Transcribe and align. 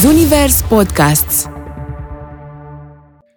Zunivers 0.00 0.62
Podcasts 0.62 1.46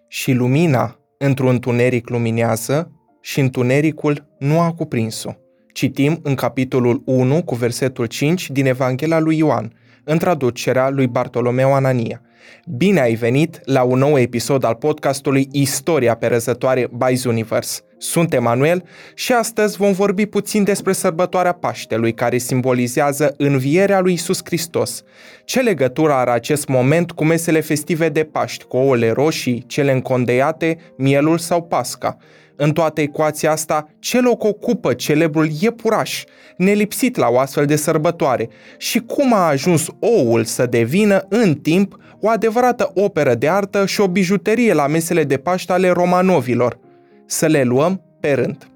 Și 0.08 0.32
lumina 0.32 1.00
într-un 1.18 1.48
întuneric 1.48 2.10
luminează 2.10 2.92
și 3.22 3.40
întunericul 3.40 4.36
nu 4.40 4.60
a 4.60 4.74
cuprins-o. 4.74 5.32
Citim 5.74 6.20
în 6.24 6.36
capitolul 6.36 7.02
1 7.06 7.44
cu 7.44 7.56
versetul 7.56 8.06
5 8.06 8.50
din 8.50 8.66
Evanghelia 8.66 9.20
lui 9.20 9.38
Ioan, 9.38 9.74
în 10.04 10.18
traducerea 10.18 10.90
lui 10.90 11.08
Bartolomeu 11.08 11.74
Anania. 11.74 12.22
Bine 12.66 13.00
ai 13.00 13.14
venit 13.14 13.60
la 13.64 13.84
un 13.84 14.00
nou 14.00 14.20
episod 14.20 14.64
al 14.64 14.76
podcastului 14.76 15.48
Istoria 15.52 16.16
perezătoare 16.16 16.90
by 16.92 17.16
Zuniverse. 17.16 17.82
Sunt 17.98 18.34
Emanuel 18.34 18.84
și 19.14 19.34
astăzi 19.34 19.78
vom 19.78 19.92
vorbi 19.92 20.26
puțin 20.26 20.64
despre 20.64 20.94
sărbătoarea 20.94 21.52
Paștelui, 21.52 22.14
care 22.14 22.38
simbolizează 22.38 23.34
învierea 23.38 24.00
lui 24.00 24.14
Isus 24.14 24.40
Hristos. 24.44 25.04
Ce 25.46 25.62
legătură 25.62 26.14
are 26.14 26.32
acest 26.32 26.68
moment 26.68 27.12
cu 27.12 27.26
mesele 27.26 27.60
festive 27.60 28.10
de 28.10 28.24
Paști, 28.24 28.64
cu 28.64 28.78
ouăle 28.78 29.12
roșii, 29.12 29.64
cele 29.68 29.92
încondeiate, 29.92 30.78
mielul 30.98 31.38
sau 31.38 31.64
pasca? 31.64 32.18
În 32.64 32.72
toată 32.72 33.02
ecuația 33.02 33.52
asta, 33.52 33.88
ce 34.00 34.20
loc 34.20 34.44
ocupă 34.44 34.94
celebrul 34.94 35.50
iepuraș, 35.60 36.24
nelipsit 36.58 37.16
la 37.16 37.28
o 37.28 37.40
astfel 37.40 37.66
de 37.66 37.76
sărbătoare 37.76 38.50
și 38.78 39.00
cum 39.00 39.34
a 39.34 39.48
ajuns 39.48 39.88
oul 40.00 40.44
să 40.44 40.66
devină, 40.66 41.26
în 41.30 41.56
timp, 41.56 41.98
o 42.20 42.30
adevărată 42.30 42.92
operă 42.94 43.36
de 43.36 43.50
artă 43.50 43.86
și 43.86 44.02
o 44.02 44.08
bijuterie 44.08 44.74
la 44.74 44.88
mesele 44.88 45.24
de 45.24 45.38
Paște 45.38 45.72
ale 45.72 45.90
romanovilor. 45.90 46.80
Să 47.26 47.46
le 47.46 47.64
luăm 47.64 48.02
pe 48.20 48.34
rând. 48.34 48.68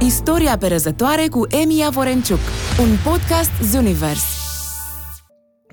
Istoria 0.00 0.56
perezătoare 0.58 1.26
cu 1.30 1.46
Emilia 1.62 1.88
Vorenciuc 1.88 2.40
Un 2.78 3.12
podcast 3.12 3.50
Zunivers 3.62 4.39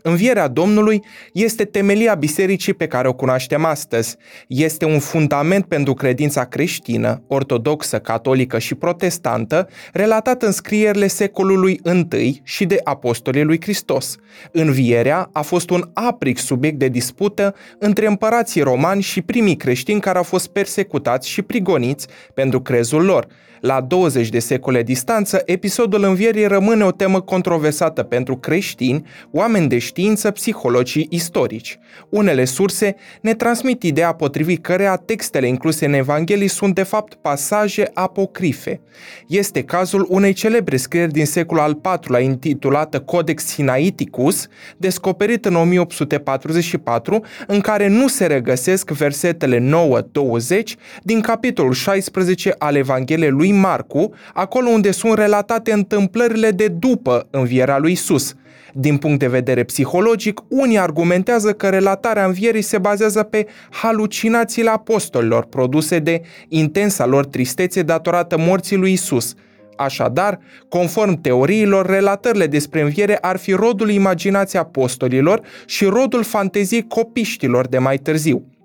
Învierea 0.07 0.47
Domnului 0.47 1.03
este 1.33 1.65
temelia 1.65 2.15
bisericii 2.15 2.73
pe 2.73 2.87
care 2.87 3.07
o 3.07 3.13
cunoaștem 3.13 3.65
astăzi. 3.65 4.15
Este 4.47 4.85
un 4.85 4.99
fundament 4.99 5.65
pentru 5.65 5.93
credința 5.93 6.45
creștină, 6.45 7.23
ortodoxă, 7.27 7.99
catolică 7.99 8.59
și 8.59 8.75
protestantă, 8.75 9.67
relatat 9.93 10.43
în 10.43 10.51
scrierile 10.51 11.07
secolului 11.07 11.79
I 12.11 12.41
și 12.43 12.65
de 12.65 12.79
apostolii 12.83 13.43
lui 13.43 13.61
Hristos. 13.61 14.15
Învierea 14.51 15.29
a 15.31 15.41
fost 15.41 15.69
un 15.69 15.89
apric 15.93 16.37
subiect 16.37 16.79
de 16.79 16.87
dispută 16.87 17.55
între 17.79 18.07
împărații 18.07 18.61
romani 18.61 19.01
și 19.01 19.21
primii 19.21 19.55
creștini 19.55 20.01
care 20.01 20.17
au 20.17 20.23
fost 20.23 20.47
persecutați 20.47 21.29
și 21.29 21.41
prigoniți 21.41 22.07
pentru 22.33 22.61
crezul 22.61 23.03
lor. 23.03 23.27
La 23.61 23.81
20 23.81 24.29
de 24.29 24.39
secole 24.39 24.83
distanță, 24.83 25.41
episodul 25.45 26.03
învierii 26.03 26.47
rămâne 26.47 26.83
o 26.83 26.91
temă 26.91 27.21
controversată 27.21 28.03
pentru 28.03 28.37
creștini, 28.37 29.05
oameni 29.31 29.67
de 29.67 29.77
știință, 29.77 30.31
psihologii 30.31 31.07
istorici. 31.09 31.79
Unele 32.09 32.45
surse 32.45 32.95
ne 33.21 33.33
transmit 33.33 33.83
ideea 33.83 34.13
potrivit 34.13 34.63
cărea 34.63 34.95
textele 34.95 35.47
incluse 35.47 35.85
în 35.85 35.93
Evanghelii 35.93 36.47
sunt 36.47 36.75
de 36.75 36.83
fapt 36.83 37.13
pasaje 37.13 37.91
apocrife. 37.93 38.81
Este 39.27 39.63
cazul 39.63 40.05
unei 40.09 40.33
celebre 40.33 40.77
scrieri 40.77 41.11
din 41.11 41.25
secolul 41.25 41.63
al 41.63 41.79
IV-lea 41.83 42.19
intitulată 42.19 42.99
Codex 42.99 43.45
Sinaiticus, 43.45 44.47
descoperit 44.77 45.45
în 45.45 45.55
1844, 45.55 47.23
în 47.47 47.59
care 47.59 47.87
nu 47.87 48.07
se 48.07 48.25
regăsesc 48.25 48.89
versetele 48.89 49.59
9-20 49.59 50.63
din 51.03 51.21
capitolul 51.21 51.73
16 51.73 52.55
al 52.57 52.75
Evangheliei 52.75 53.29
lui 53.29 53.46
Marcu, 53.51 54.13
acolo 54.33 54.69
unde 54.69 54.91
sunt 54.91 55.17
relatate 55.17 55.71
întâmplările 55.71 56.51
de 56.51 56.67
după 56.67 57.27
învierea 57.29 57.77
lui 57.77 57.91
Isus. 57.91 58.35
Din 58.73 58.97
punct 58.97 59.19
de 59.19 59.27
vedere 59.27 59.63
psihologic, 59.63 60.41
unii 60.47 60.77
argumentează 60.77 61.53
că 61.53 61.69
relatarea 61.69 62.25
învierii 62.25 62.61
se 62.61 62.77
bazează 62.77 63.23
pe 63.23 63.47
halucinațiile 63.69 64.69
apostolilor 64.69 65.45
produse 65.45 65.99
de 65.99 66.21
intensa 66.47 67.05
lor 67.05 67.25
tristețe 67.25 67.81
datorată 67.81 68.37
morții 68.37 68.75
lui 68.75 68.91
Isus. 68.91 69.33
Așadar, 69.77 70.39
conform 70.69 71.21
teoriilor, 71.21 71.85
relatările 71.85 72.47
despre 72.47 72.81
înviere 72.81 73.17
ar 73.21 73.37
fi 73.37 73.51
rodul 73.51 73.89
imaginației 73.89 74.61
apostolilor 74.61 75.41
și 75.65 75.85
rodul 75.85 76.23
fanteziei 76.23 76.87
copiștilor 76.87 77.67
de 77.67 77.77
mai 77.77 77.97
târziu. 77.97 78.56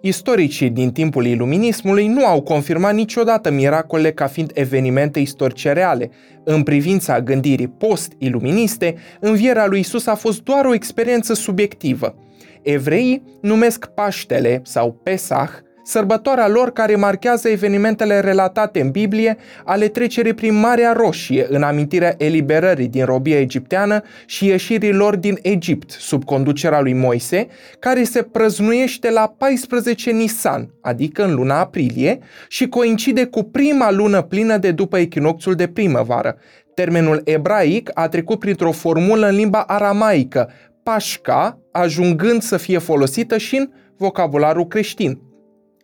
Istoricii 0.00 0.70
din 0.70 0.92
timpul 0.92 1.26
iluminismului 1.26 2.06
nu 2.06 2.26
au 2.26 2.42
confirmat 2.42 2.94
niciodată 2.94 3.50
miracolele 3.50 4.12
ca 4.12 4.26
fiind 4.26 4.50
evenimente 4.54 5.20
istorice 5.20 5.72
reale. 5.72 6.10
În 6.44 6.62
privința 6.62 7.20
gândirii 7.20 7.68
post-iluministe, 7.68 8.94
învierea 9.20 9.66
lui 9.66 9.80
Isus 9.80 10.06
a 10.06 10.14
fost 10.14 10.42
doar 10.42 10.64
o 10.64 10.74
experiență 10.74 11.34
subiectivă. 11.34 12.14
Evreii 12.62 13.22
numesc 13.40 13.86
Paștele 13.86 14.60
sau 14.64 15.00
Pesach 15.02 15.50
sărbătoarea 15.88 16.48
lor 16.48 16.72
care 16.72 16.96
marchează 16.96 17.48
evenimentele 17.48 18.20
relatate 18.20 18.80
în 18.80 18.90
Biblie 18.90 19.36
ale 19.64 19.88
trecerii 19.88 20.34
prin 20.34 20.54
Marea 20.54 20.92
Roșie 20.92 21.46
în 21.48 21.62
amintirea 21.62 22.14
eliberării 22.18 22.88
din 22.88 23.04
robia 23.04 23.40
egipteană 23.40 24.02
și 24.26 24.46
ieșirii 24.46 24.92
lor 24.92 25.16
din 25.16 25.38
Egipt 25.42 25.90
sub 25.90 26.24
conducerea 26.24 26.80
lui 26.80 26.92
Moise, 26.92 27.46
care 27.78 28.02
se 28.02 28.22
prăznuiește 28.22 29.10
la 29.10 29.34
14 29.38 30.10
Nisan, 30.10 30.70
adică 30.80 31.24
în 31.24 31.34
luna 31.34 31.58
aprilie, 31.58 32.18
și 32.48 32.68
coincide 32.68 33.24
cu 33.24 33.42
prima 33.42 33.90
lună 33.90 34.22
plină 34.22 34.56
de 34.56 34.70
după 34.70 34.98
echinocțiul 34.98 35.54
de 35.54 35.66
primăvară. 35.66 36.36
Termenul 36.74 37.20
ebraic 37.24 37.90
a 37.94 38.08
trecut 38.08 38.38
printr-o 38.38 38.72
formulă 38.72 39.28
în 39.28 39.34
limba 39.34 39.60
aramaică, 39.60 40.50
pașca, 40.82 41.58
ajungând 41.72 42.42
să 42.42 42.56
fie 42.56 42.78
folosită 42.78 43.38
și 43.38 43.56
în 43.56 43.70
vocabularul 43.96 44.66
creștin 44.66 45.26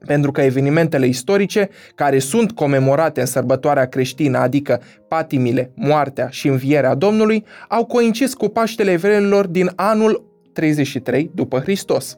pentru 0.06 0.30
că 0.30 0.40
evenimentele 0.40 1.06
istorice 1.06 1.68
care 1.94 2.18
sunt 2.18 2.52
comemorate 2.52 3.20
în 3.20 3.26
sărbătoarea 3.26 3.86
creștină, 3.86 4.38
adică 4.38 4.80
patimile, 5.08 5.70
moartea 5.74 6.28
și 6.30 6.48
învierea 6.48 6.94
Domnului, 6.94 7.44
au 7.68 7.84
coincis 7.84 8.34
cu 8.34 8.48
Paștele 8.48 8.90
evreilor 8.90 9.46
din 9.46 9.70
anul 9.74 10.24
33 10.52 11.30
după 11.34 11.58
Hristos. 11.58 12.16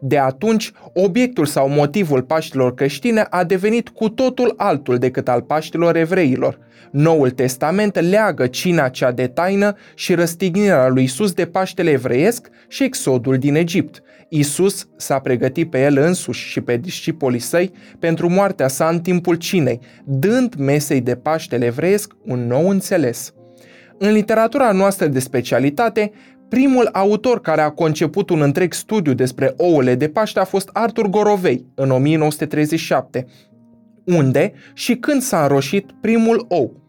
De 0.00 0.18
atunci, 0.18 0.72
obiectul 0.92 1.46
sau 1.46 1.68
motivul 1.68 2.22
Paștilor 2.22 2.74
creștine 2.74 3.26
a 3.30 3.44
devenit 3.44 3.88
cu 3.88 4.08
totul 4.08 4.54
altul 4.56 4.98
decât 4.98 5.28
al 5.28 5.42
Paștilor 5.42 5.96
evreilor. 5.96 6.58
Noul 6.90 7.30
Testament 7.30 8.00
leagă 8.00 8.46
cina 8.46 8.88
cea 8.88 9.12
de 9.12 9.26
taină 9.26 9.76
și 9.94 10.14
răstignirea 10.14 10.88
lui 10.88 11.02
Isus 11.02 11.32
de 11.32 11.44
Paștele 11.44 11.90
evreiesc 11.90 12.48
și 12.68 12.84
exodul 12.84 13.38
din 13.38 13.54
Egipt. 13.54 14.02
Isus 14.28 14.88
s-a 14.96 15.18
pregătit 15.18 15.70
pe 15.70 15.82
el 15.82 15.96
însuși 15.98 16.48
și 16.48 16.60
pe 16.60 16.76
discipolii 16.76 17.38
săi 17.38 17.72
pentru 17.98 18.28
moartea 18.28 18.68
sa 18.68 18.88
în 18.88 19.00
timpul 19.00 19.34
cinei, 19.34 19.80
dând 20.04 20.54
mesei 20.54 21.00
de 21.00 21.16
Paștele 21.16 21.64
evreiesc 21.64 22.12
un 22.24 22.46
nou 22.46 22.68
înțeles. 22.68 23.32
În 23.98 24.12
literatura 24.12 24.72
noastră 24.72 25.06
de 25.06 25.18
specialitate, 25.18 26.12
Primul 26.48 26.88
autor 26.92 27.40
care 27.40 27.60
a 27.60 27.70
conceput 27.70 28.30
un 28.30 28.42
întreg 28.42 28.72
studiu 28.72 29.14
despre 29.14 29.54
ouăle 29.56 29.94
de 29.94 30.08
Paște 30.08 30.40
a 30.40 30.44
fost 30.44 30.70
Arthur 30.72 31.06
Gorovei 31.08 31.66
în 31.74 31.90
1937. 31.90 33.26
Unde 34.04 34.52
și 34.74 34.96
când 34.96 35.22
s-a 35.22 35.42
înroșit 35.42 35.90
primul 36.00 36.46
ou? 36.48 36.87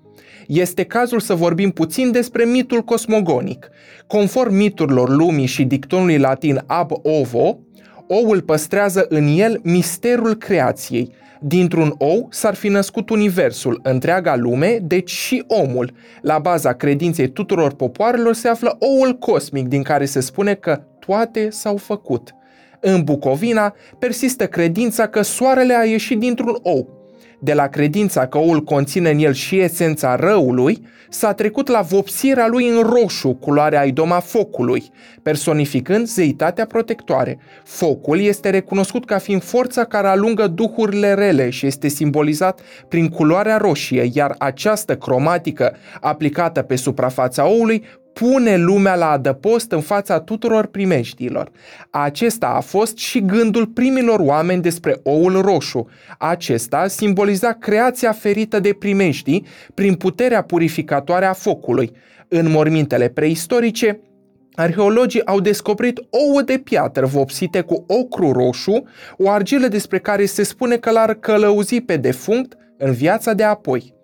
Este 0.50 0.84
cazul 0.84 1.20
să 1.20 1.34
vorbim 1.34 1.72
puțin 1.72 2.12
despre 2.12 2.46
mitul 2.46 2.82
cosmogonic. 2.82 3.70
Conform 4.08 4.54
miturilor 4.54 5.10
lumii 5.10 5.46
și 5.46 5.64
dictonului 5.64 6.18
latin 6.18 6.64
ab 6.66 6.92
ovo, 6.92 7.60
oul 8.08 8.42
păstrează 8.42 9.06
în 9.10 9.28
el 9.28 9.60
misterul 9.64 10.36
creației, 10.36 11.14
Dintr-un 11.42 11.96
ou 11.98 12.28
s-ar 12.32 12.56
fi 12.56 12.68
născut 12.68 13.10
universul, 13.10 13.80
întreaga 13.84 14.36
lume, 14.36 14.80
deci 14.82 15.12
și 15.12 15.44
omul. 15.48 15.94
La 16.22 16.40
baza 16.40 16.74
credinței 16.74 17.30
tuturor 17.30 17.74
popoarelor 17.74 18.34
se 18.34 18.48
află 18.48 18.78
oul 18.80 19.18
cosmic 19.18 19.68
din 19.68 19.84
care 19.84 20.06
se 20.06 20.20
spune 20.20 20.54
că 20.54 20.82
toate 21.00 21.50
s-au 21.50 21.78
făcut. 21.78 22.36
În 22.80 23.04
Bucovina 23.04 23.74
persistă 24.00 24.48
credința 24.48 25.08
că 25.08 25.22
soarele 25.22 25.76
a 25.76 25.84
ieșit 25.84 26.20
dintr-un 26.20 26.58
ou, 26.62 26.99
de 27.40 27.54
la 27.54 27.68
credința 27.68 28.28
că 28.28 28.38
oul 28.38 28.64
conține 28.64 29.10
în 29.10 29.20
el 29.20 29.34
și 29.34 29.60
esența 29.60 30.16
răului, 30.16 30.88
s-a 31.10 31.34
trecut 31.34 31.68
la 31.68 31.82
vopsirea 31.82 32.48
lui 32.48 32.70
în 32.70 32.82
roșu, 32.82 33.34
culoarea 33.34 33.84
idoma 33.84 34.20
focului, 34.20 34.84
personificând 35.24 36.08
zeitatea 36.08 36.66
protectoare. 36.66 37.40
Focul 37.64 38.20
este 38.20 38.50
recunoscut 38.50 39.06
ca 39.06 39.18
fiind 39.18 39.44
forța 39.44 39.84
care 39.84 40.08
alungă 40.08 40.48
duhurile 40.48 41.14
rele 41.14 41.50
și 41.50 41.66
este 41.66 41.88
simbolizat 41.88 42.62
prin 42.88 43.10
culoarea 43.10 43.58
roșie, 43.58 44.10
iar 44.14 44.36
această 44.38 44.96
cromatică 44.96 45.76
aplicată 46.00 46.62
pe 46.62 46.76
suprafața 46.76 47.48
oului 47.48 47.84
pune 48.14 48.58
lumea 48.58 48.96
la 48.96 49.10
adăpost 49.10 49.72
în 49.72 49.82
fața 49.82 50.20
tuturor 50.20 50.66
primeștilor. 50.66 51.52
Acesta 51.90 52.48
a 52.48 52.60
fost 52.60 52.98
și 52.98 53.26
gândul 53.26 53.68
primilor 53.68 54.20
oameni 54.20 54.62
despre 54.62 55.00
oul 55.04 55.42
roșu. 55.42 55.88
Acesta 56.18 56.88
simboliza 56.88 57.52
creația 57.52 58.12
ferită 58.12 58.60
de 58.60 58.74
primeștii 58.74 59.46
prin 59.74 59.96
puterea 59.96 60.42
purificatoare 60.42 61.26
a 61.26 61.34
focului. 61.34 61.92
În 62.28 62.52
mormintele 62.52 63.08
preistorice, 63.08 64.00
arheologii 64.54 65.26
au 65.26 65.40
descoperit 65.40 66.00
ouă 66.10 66.42
de 66.42 66.58
piatră 66.64 67.06
vopsite 67.06 67.62
cu 67.62 67.86
ocru 67.88 68.32
roșu, 68.32 68.84
o 69.18 69.30
argilă 69.30 69.68
despre 69.68 70.00
care 70.00 70.26
se 70.26 70.44
spune 70.44 70.78
că 70.78 70.92
l-ar 70.92 71.14
călăuzi 71.14 71.82
pe 71.82 71.98
defunct 71.98 72.58
în 72.78 72.92
viața 72.92 73.34
de 73.34 73.44
apoi. 73.44 73.99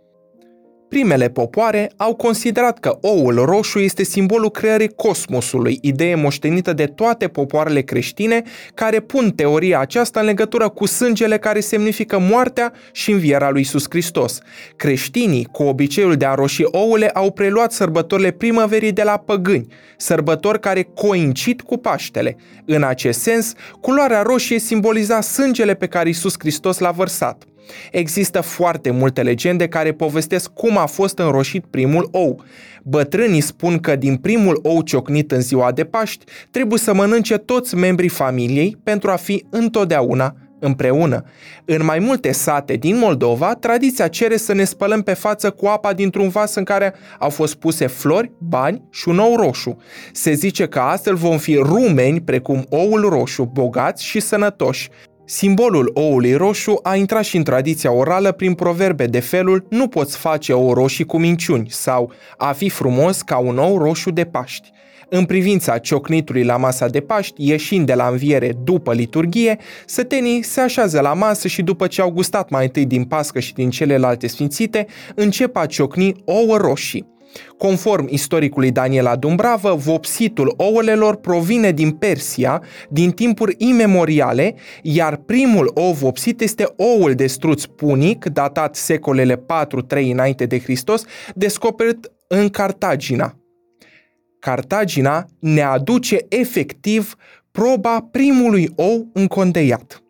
Primele 0.95 1.29
popoare 1.29 1.91
au 1.95 2.15
considerat 2.15 2.79
că 2.79 2.97
oul 3.01 3.35
roșu 3.35 3.79
este 3.79 4.03
simbolul 4.03 4.49
creării 4.49 4.93
cosmosului, 4.95 5.77
idee 5.81 6.15
moștenită 6.15 6.73
de 6.73 6.85
toate 6.85 7.27
popoarele 7.27 7.81
creștine 7.81 8.43
care 8.73 8.99
pun 8.99 9.31
teoria 9.31 9.79
aceasta 9.79 10.19
în 10.19 10.25
legătură 10.25 10.69
cu 10.69 10.85
sângele 10.85 11.37
care 11.37 11.59
semnifică 11.59 12.19
moartea 12.19 12.73
și 12.91 13.11
învierea 13.11 13.49
lui 13.49 13.59
Iisus 13.59 13.85
Hristos. 13.89 14.39
Creștinii, 14.75 15.47
cu 15.51 15.63
obiceiul 15.63 16.15
de 16.15 16.25
a 16.25 16.33
roși 16.33 16.63
ouăle, 16.63 17.09
au 17.09 17.31
preluat 17.31 17.71
sărbătorile 17.71 18.31
primăverii 18.31 18.91
de 18.91 19.03
la 19.03 19.17
păgâni, 19.17 19.67
sărbători 19.97 20.59
care 20.59 20.87
coincid 20.93 21.61
cu 21.61 21.77
Paștele. 21.77 22.37
În 22.65 22.83
acest 22.83 23.21
sens, 23.21 23.53
culoarea 23.81 24.21
roșie 24.21 24.59
simboliza 24.59 25.21
sângele 25.21 25.73
pe 25.73 25.87
care 25.87 26.07
Iisus 26.07 26.33
Hristos 26.37 26.77
l-a 26.77 26.91
vărsat. 26.91 27.43
Există 27.91 28.41
foarte 28.41 28.91
multe 28.91 29.21
legende 29.21 29.67
care 29.67 29.91
povestesc 29.91 30.49
cum 30.49 30.77
a 30.77 30.85
fost 30.85 31.17
înroșit 31.17 31.65
primul 31.65 32.09
ou. 32.11 32.43
Bătrânii 32.83 33.41
spun 33.41 33.79
că 33.79 33.95
din 33.95 34.15
primul 34.15 34.59
ou 34.63 34.81
ciocnit 34.81 35.31
în 35.31 35.41
ziua 35.41 35.71
de 35.71 35.83
Paști 35.83 36.25
trebuie 36.51 36.79
să 36.79 36.93
mănânce 36.93 37.37
toți 37.37 37.75
membrii 37.75 38.09
familiei 38.09 38.77
pentru 38.83 39.11
a 39.11 39.15
fi 39.15 39.45
întotdeauna 39.49 40.35
împreună. 40.59 41.23
În 41.65 41.85
mai 41.85 41.99
multe 41.99 42.31
sate 42.31 42.73
din 42.73 42.97
Moldova, 42.97 43.53
tradiția 43.53 44.07
cere 44.07 44.37
să 44.37 44.53
ne 44.53 44.63
spălăm 44.63 45.01
pe 45.01 45.13
față 45.13 45.49
cu 45.49 45.65
apa 45.65 45.93
dintr-un 45.93 46.29
vas 46.29 46.55
în 46.55 46.63
care 46.63 46.93
au 47.19 47.29
fost 47.29 47.55
puse 47.55 47.87
flori, 47.87 48.31
bani 48.37 48.81
și 48.91 49.09
un 49.09 49.17
ou 49.17 49.35
roșu. 49.35 49.77
Se 50.11 50.33
zice 50.33 50.67
că 50.67 50.79
astfel 50.79 51.15
vom 51.15 51.37
fi 51.37 51.55
rumeni 51.55 52.21
precum 52.21 52.65
oul 52.69 53.09
roșu, 53.09 53.49
bogați 53.53 54.03
și 54.03 54.19
sănătoși. 54.19 54.89
Simbolul 55.27 55.91
oului 55.93 56.33
roșu 56.33 56.79
a 56.83 56.95
intrat 56.95 57.23
și 57.23 57.37
în 57.37 57.43
tradiția 57.43 57.91
orală 57.91 58.31
prin 58.31 58.53
proverbe 58.53 59.05
de 59.05 59.19
felul 59.19 59.65
nu 59.69 59.87
poți 59.87 60.17
face 60.17 60.53
ou 60.53 60.73
roșii 60.73 61.05
cu 61.05 61.17
minciuni 61.17 61.67
sau 61.69 62.11
a 62.37 62.51
fi 62.51 62.69
frumos 62.69 63.21
ca 63.21 63.37
un 63.37 63.57
ou 63.57 63.77
roșu 63.77 64.11
de 64.11 64.23
Paști. 64.23 64.71
În 65.09 65.25
privința 65.25 65.77
ciocnitului 65.77 66.43
la 66.43 66.57
masa 66.57 66.87
de 66.87 66.99
Paști, 66.99 67.47
ieșind 67.47 67.85
de 67.85 67.93
la 67.93 68.07
înviere 68.07 68.53
după 68.63 68.93
liturghie, 68.93 69.57
sătenii 69.85 70.43
se 70.43 70.61
așează 70.61 70.99
la 70.99 71.13
masă 71.13 71.47
și 71.47 71.61
după 71.61 71.87
ce 71.87 72.01
au 72.01 72.11
gustat 72.11 72.49
mai 72.49 72.63
întâi 72.63 72.85
din 72.85 73.03
pască 73.03 73.39
și 73.39 73.53
din 73.53 73.69
celelalte 73.69 74.27
sfințite, 74.27 74.85
încep 75.15 75.55
a 75.55 75.65
ciocni 75.65 76.13
ouă 76.25 76.57
roșii. 76.57 77.14
Conform 77.57 78.07
istoricului 78.09 78.71
Daniela 78.71 79.15
Dumbravă, 79.15 79.73
vopsitul 79.75 80.53
ouălelor 80.57 81.15
provine 81.15 81.71
din 81.71 81.91
Persia, 81.91 82.63
din 82.89 83.11
timpuri 83.11 83.55
imemoriale, 83.57 84.55
iar 84.81 85.15
primul 85.15 85.71
ou 85.73 85.93
vopsit 85.93 86.41
este 86.41 86.73
oul 86.77 87.13
de 87.13 87.27
struț 87.27 87.63
punic, 87.63 88.25
datat 88.25 88.75
secolele 88.75 89.35
4-3 89.35 89.41
înainte 90.11 90.45
de 90.45 90.59
Hristos, 90.59 91.03
descoperit 91.35 92.11
în 92.27 92.49
Cartagina. 92.49 93.35
Cartagina 94.39 95.25
ne 95.39 95.61
aduce 95.61 96.25
efectiv 96.29 97.15
proba 97.51 98.07
primului 98.11 98.69
ou 98.75 99.09
încondeiat. 99.13 100.04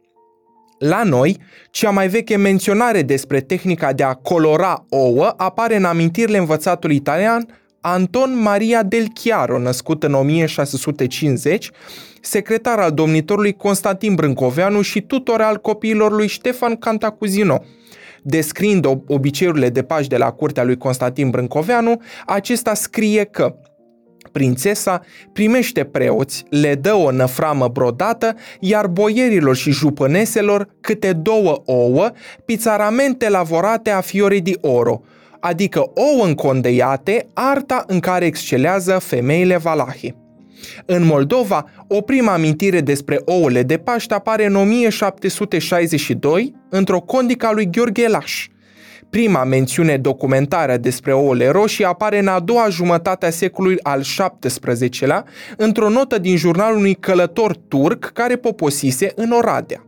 La 0.88 1.04
noi, 1.04 1.38
cea 1.72 1.90
mai 1.90 2.08
veche 2.08 2.36
menționare 2.36 3.02
despre 3.02 3.42
tehnica 3.42 3.94
de 3.94 4.04
a 4.04 4.14
colora 4.14 4.86
ouă 4.90 5.34
apare 5.38 5.76
în 5.76 5.84
amintirile 5.84 6.38
învățatului 6.38 6.96
italian 6.96 7.48
Anton 7.82 8.42
Maria 8.42 8.84
del 8.84 9.06
Chiaro, 9.14 9.60
născut 9.60 10.04
în 10.04 10.14
1650, 10.14 11.70
secretar 12.22 12.80
al 12.80 12.92
domnitorului 12.92 13.54
Constantin 13.54 14.16
Brâncoveanu 14.16 14.82
și 14.82 15.02
tutor 15.02 15.42
al 15.42 15.58
copiilor 15.58 16.12
lui 16.12 16.28
Ștefan 16.28 16.76
Cantacuzino. 16.76 17.64
Descriind 18.22 18.86
obiceiurile 19.08 19.70
de 19.70 19.84
pași 19.84 20.08
de 20.08 20.18
la 20.18 20.32
curtea 20.32 20.64
lui 20.64 20.78
Constantin 20.78 21.30
Brâncoveanu, 21.30 22.02
acesta 22.26 22.74
scrie 22.74 23.24
că 23.24 23.56
prințesa 24.31 25.01
primește 25.33 25.83
preoți, 25.83 26.44
le 26.50 26.75
dă 26.75 26.94
o 26.94 27.12
năframă 27.12 27.68
brodată, 27.68 28.36
iar 28.60 28.88
boierilor 28.88 29.56
și 29.56 29.72
jupăneselor 29.72 30.68
câte 30.81 31.13
două 31.13 31.62
ouă, 31.66 32.12
pizaramente 32.45 33.30
lavorate 33.30 33.89
a 33.89 34.01
fiori 34.01 34.39
di 34.39 34.56
oro, 34.62 35.01
adică 35.39 35.80
ouă 35.80 36.25
încondeiate, 36.25 37.27
arta 37.33 37.83
în 37.88 38.00
care 38.00 38.25
excelează 38.25 39.00
femeile 39.00 39.57
valahe. 39.57 40.16
În 40.86 41.06
Moldova, 41.06 41.66
o 41.88 42.01
prima 42.01 42.33
amintire 42.33 42.81
despre 42.81 43.22
ouăle 43.25 43.63
de 43.63 43.77
Paște 43.77 44.13
apare 44.13 44.45
în 44.45 44.56
1762 44.56 46.56
într-o 46.69 47.00
condică 47.00 47.45
a 47.45 47.51
lui 47.51 47.69
Gheorghe 47.69 48.07
Laș– 48.07 48.48
Prima 49.09 49.44
mențiune 49.44 49.97
documentară 49.97 50.77
despre 50.77 51.13
ouăle 51.13 51.50
roșii 51.50 51.86
apare 51.86 52.19
în 52.19 52.27
a 52.27 52.39
doua 52.39 52.69
jumătate 52.69 53.25
a 53.25 53.30
secolului 53.30 53.80
al 53.81 54.01
XVII-lea, 54.39 55.25
într-o 55.57 55.89
notă 55.89 56.18
din 56.18 56.38
jurnalul 56.38 56.77
unui 56.77 56.95
călător 56.95 57.56
turc 57.68 58.12
care 58.13 58.36
poposise 58.36 59.12
în 59.15 59.31
Oradea. 59.31 59.86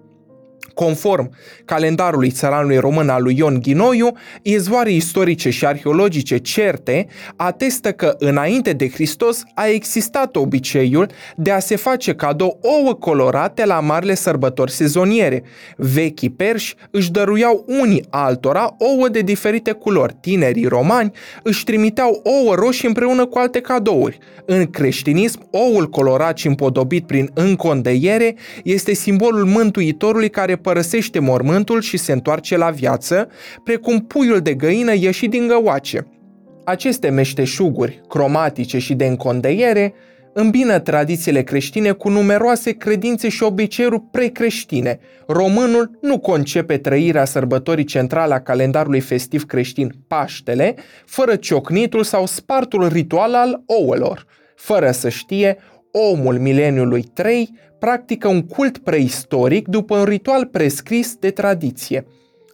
Conform 0.74 1.32
calendarului 1.66 2.30
țăranului 2.30 2.78
român 2.78 3.10
al 3.10 3.24
lui 3.24 3.38
Ion 3.38 3.60
Ghinoiu, 3.62 4.12
izvoare 4.42 4.92
istorice 4.92 5.50
și 5.50 5.66
arheologice 5.66 6.38
certe 6.38 7.08
atestă 7.36 7.92
că 7.92 8.16
înainte 8.20 8.74
de 8.74 8.90
Hristos 8.90 9.44
a 9.54 9.68
existat 9.68 10.36
obiceiul 10.36 11.10
de 11.36 11.52
a 11.52 11.60
se 11.60 11.76
face 11.76 12.14
cadou 12.14 12.60
ouă 12.62 12.94
colorate 12.94 13.66
la 13.66 13.80
marile 13.80 14.16
sărbători 14.16 14.72
sezoniere. 14.72 15.44
Vechii 15.76 16.30
perși 16.30 16.76
își 16.92 17.12
dăruiau 17.12 17.66
unii 17.68 18.06
altora 18.10 18.76
ouă 18.78 19.08
de 19.10 19.20
diferite 19.20 19.72
culori. 19.72 20.16
Tinerii 20.20 20.66
romani 20.66 21.12
își 21.44 21.64
trimiteau 21.64 22.22
ouă 22.24 22.56
roșii 22.56 22.88
împreună 22.88 23.26
cu 23.26 23.38
alte 23.38 23.62
cadouri. 23.62 24.18
În 24.46 24.66
creștinism, 24.66 25.48
oul 25.52 25.90
colorat 25.90 26.38
și 26.38 26.48
împodobit 26.48 27.06
prin 27.08 27.30
încondeiere 27.34 28.36
este 28.64 28.94
simbolul 28.94 29.46
mântuitorului 29.46 30.30
care 30.30 30.56
părăsește 30.58 31.20
mormântul 31.20 31.82
și 31.82 31.98
se 31.98 32.12
întoarce 32.12 32.58
la 32.58 32.70
viață, 32.70 33.28
precum 33.64 34.00
puiul 34.00 34.40
de 34.40 34.54
găină 34.54 34.94
ieșit 34.96 35.30
din 35.30 35.48
găoace. 35.48 36.08
Aceste 36.66 37.10
meșteșuguri, 37.10 38.02
cromatice 38.08 38.78
și 38.78 38.94
de 38.94 39.06
încondeiere, 39.06 39.94
îmbină 40.34 40.80
tradițiile 40.80 41.42
creștine 41.42 41.92
cu 41.92 42.10
numeroase 42.10 42.72
credințe 42.72 43.30
și 43.30 43.44
obiceiuri 43.44 44.02
precreștine. 44.12 45.00
Românul 45.28 45.98
nu 46.02 46.20
concepe 46.20 46.78
trăirea 46.78 47.26
sărbătorii 47.26 47.84
centrale 47.84 48.34
a 48.34 48.42
calendarului 48.42 49.00
festiv 49.00 49.46
creștin, 49.46 49.94
Paștele, 50.08 50.76
fără 51.06 51.36
ciocnitul 51.36 52.04
sau 52.04 52.26
spartul 52.26 52.88
ritual 52.88 53.34
al 53.34 53.64
ouălor, 53.66 54.26
fără 54.56 54.92
să 54.92 55.10
știe 55.10 55.58
omul 55.98 56.40
mileniului 56.40 57.02
3 57.02 57.50
practică 57.80 58.28
un 58.28 58.42
cult 58.42 58.78
preistoric 58.78 59.68
după 59.68 59.98
un 59.98 60.04
ritual 60.04 60.46
prescris 60.46 61.16
de 61.16 61.30
tradiție. 61.30 62.06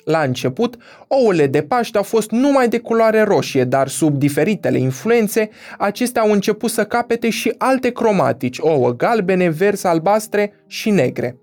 La 0.04 0.20
început, 0.20 0.78
ouăle 1.08 1.48
de 1.48 1.62
Paște 1.62 1.98
au 1.98 2.04
fost 2.04 2.32
numai 2.32 2.68
de 2.68 2.78
culoare 2.80 3.22
roșie, 3.22 3.64
dar 3.64 3.88
sub 3.88 4.18
diferitele 4.18 4.78
influențe, 4.78 5.50
acestea 5.78 6.22
au 6.22 6.32
început 6.32 6.70
să 6.70 6.86
capete 6.86 7.30
și 7.30 7.54
alte 7.58 7.92
cromatici, 7.92 8.58
ouă 8.60 8.96
galbene, 8.96 9.50
verzi, 9.50 9.88
albastre 9.88 10.54
și 10.68 10.90
negre. 10.90 11.38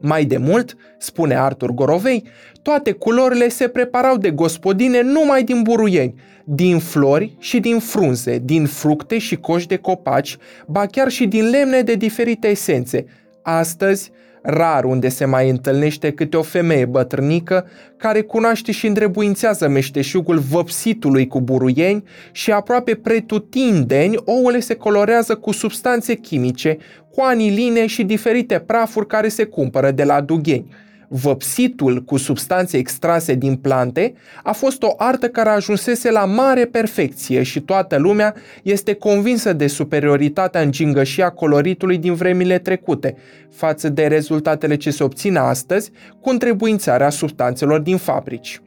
Mai 0.00 0.24
de 0.24 0.36
mult, 0.36 0.76
spune 0.98 1.34
Artur 1.34 1.70
Gorovei, 1.70 2.24
toate 2.62 2.92
culorile 2.92 3.48
se 3.48 3.68
preparau 3.68 4.16
de 4.16 4.30
gospodine 4.30 5.00
numai 5.02 5.42
din 5.42 5.62
buruieni, 5.62 6.14
din 6.44 6.78
flori 6.78 7.36
și 7.38 7.60
din 7.60 7.78
frunze, 7.78 8.38
din 8.44 8.66
fructe 8.66 9.18
și 9.18 9.36
coși 9.36 9.66
de 9.66 9.76
copaci, 9.76 10.36
ba 10.66 10.86
chiar 10.86 11.08
și 11.08 11.26
din 11.26 11.50
lemne 11.50 11.80
de 11.80 11.94
diferite 11.94 12.48
esențe. 12.48 13.04
Astăzi, 13.42 14.10
rar 14.46 14.84
unde 14.84 15.08
se 15.08 15.24
mai 15.24 15.50
întâlnește 15.50 16.10
câte 16.10 16.36
o 16.36 16.42
femeie 16.42 16.84
bătrânică 16.84 17.66
care 17.96 18.20
cunoaște 18.20 18.72
și 18.72 18.86
îndrebuințează 18.86 19.68
meșteșugul 19.68 20.38
văpsitului 20.38 21.26
cu 21.26 21.40
buruieni 21.40 22.04
și 22.32 22.52
aproape 22.52 22.94
pretutindeni 22.94 24.16
ouăle 24.24 24.60
se 24.60 24.74
colorează 24.74 25.34
cu 25.34 25.52
substanțe 25.52 26.14
chimice, 26.14 26.76
cu 27.10 27.20
aniline 27.22 27.86
și 27.86 28.04
diferite 28.04 28.58
prafuri 28.58 29.06
care 29.06 29.28
se 29.28 29.44
cumpără 29.44 29.90
de 29.90 30.04
la 30.04 30.20
dugheni 30.20 30.66
văpsitul 31.08 32.04
cu 32.04 32.16
substanțe 32.16 32.76
extrase 32.76 33.34
din 33.34 33.56
plante 33.56 34.14
a 34.42 34.52
fost 34.52 34.82
o 34.82 34.94
artă 34.96 35.28
care 35.28 35.48
ajunsese 35.48 36.10
la 36.10 36.24
mare 36.24 36.64
perfecție 36.64 37.42
și 37.42 37.60
toată 37.60 37.96
lumea 37.96 38.34
este 38.62 38.94
convinsă 38.94 39.52
de 39.52 39.66
superioritatea 39.66 40.60
îngingășia 40.60 41.30
coloritului 41.30 41.98
din 41.98 42.14
vremile 42.14 42.58
trecute 42.58 43.16
față 43.50 43.88
de 43.88 44.06
rezultatele 44.06 44.76
ce 44.76 44.90
se 44.90 45.04
obțin 45.04 45.36
astăzi 45.36 45.90
cu 46.20 46.30
întrebuințarea 46.30 47.10
substanțelor 47.10 47.80
din 47.80 47.96
fabrici. 47.96 48.60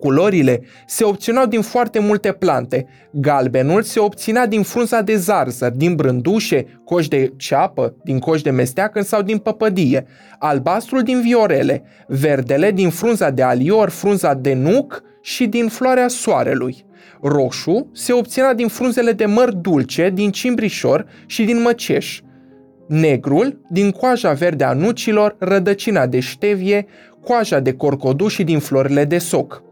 Culorile 0.00 0.60
se 0.86 1.04
obțineau 1.04 1.46
din 1.46 1.60
foarte 1.60 1.98
multe 1.98 2.32
plante. 2.32 2.86
Galbenul 3.12 3.82
se 3.82 4.00
obținea 4.00 4.46
din 4.46 4.62
frunza 4.62 5.00
de 5.00 5.16
zarzăr, 5.16 5.70
din 5.70 5.94
brândușe, 5.94 6.80
coși 6.84 7.08
de 7.08 7.32
ceapă, 7.36 7.94
din 8.04 8.18
coși 8.18 8.42
de 8.42 8.50
mesteacăn 8.50 9.02
sau 9.02 9.22
din 9.22 9.38
păpădie. 9.38 10.06
Albastrul 10.38 11.02
din 11.02 11.20
viorele, 11.20 11.82
verdele 12.08 12.70
din 12.70 12.90
frunza 12.90 13.30
de 13.30 13.42
alior, 13.42 13.90
frunza 13.90 14.34
de 14.34 14.54
nuc 14.54 15.02
și 15.22 15.46
din 15.46 15.68
floarea 15.68 16.08
soarelui. 16.08 16.84
Roșu 17.22 17.90
se 17.92 18.12
obținea 18.12 18.54
din 18.54 18.68
frunzele 18.68 19.12
de 19.12 19.24
măr 19.24 19.52
dulce, 19.52 20.10
din 20.14 20.30
cimbrișor 20.30 21.06
și 21.26 21.44
din 21.44 21.62
măceș. 21.62 22.20
Negrul 22.88 23.60
din 23.68 23.90
coaja 23.90 24.32
verde 24.32 24.64
a 24.64 24.72
nucilor, 24.72 25.36
rădăcina 25.38 26.06
de 26.06 26.20
ștevie, 26.20 26.86
coaja 27.24 27.60
de 27.60 27.72
corcoduș 27.72 28.34
și 28.34 28.44
din 28.44 28.58
florile 28.58 29.04
de 29.04 29.18
soc. 29.18 29.68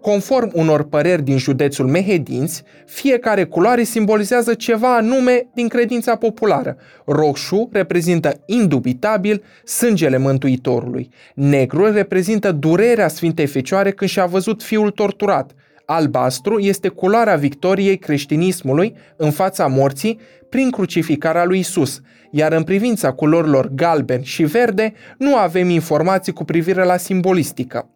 Conform 0.00 0.50
unor 0.54 0.88
păreri 0.88 1.22
din 1.22 1.38
județul 1.38 1.86
Mehedinți, 1.86 2.62
fiecare 2.86 3.44
culoare 3.44 3.82
simbolizează 3.82 4.54
ceva 4.54 4.96
anume 4.96 5.48
din 5.54 5.68
credința 5.68 6.16
populară. 6.16 6.76
Roșu 7.06 7.68
reprezintă 7.72 8.42
indubitabil 8.46 9.42
sângele 9.64 10.18
Mântuitorului. 10.18 11.08
Negrul 11.34 11.92
reprezintă 11.92 12.52
durerea 12.52 13.08
Sfintei 13.08 13.46
Fecioare 13.46 13.90
când 13.90 14.10
și-a 14.10 14.26
văzut 14.26 14.62
fiul 14.62 14.90
torturat. 14.90 15.52
Albastru 15.84 16.58
este 16.58 16.88
culoarea 16.88 17.36
victoriei 17.36 17.98
creștinismului 17.98 18.94
în 19.16 19.30
fața 19.30 19.66
morții 19.66 20.18
prin 20.48 20.70
crucificarea 20.70 21.44
lui 21.44 21.58
Isus, 21.58 22.00
iar 22.30 22.52
în 22.52 22.62
privința 22.62 23.12
culorilor 23.12 23.70
galben 23.74 24.22
și 24.22 24.42
verde 24.44 24.92
nu 25.18 25.36
avem 25.36 25.68
informații 25.68 26.32
cu 26.32 26.44
privire 26.44 26.84
la 26.84 26.96
simbolistică. 26.96 27.88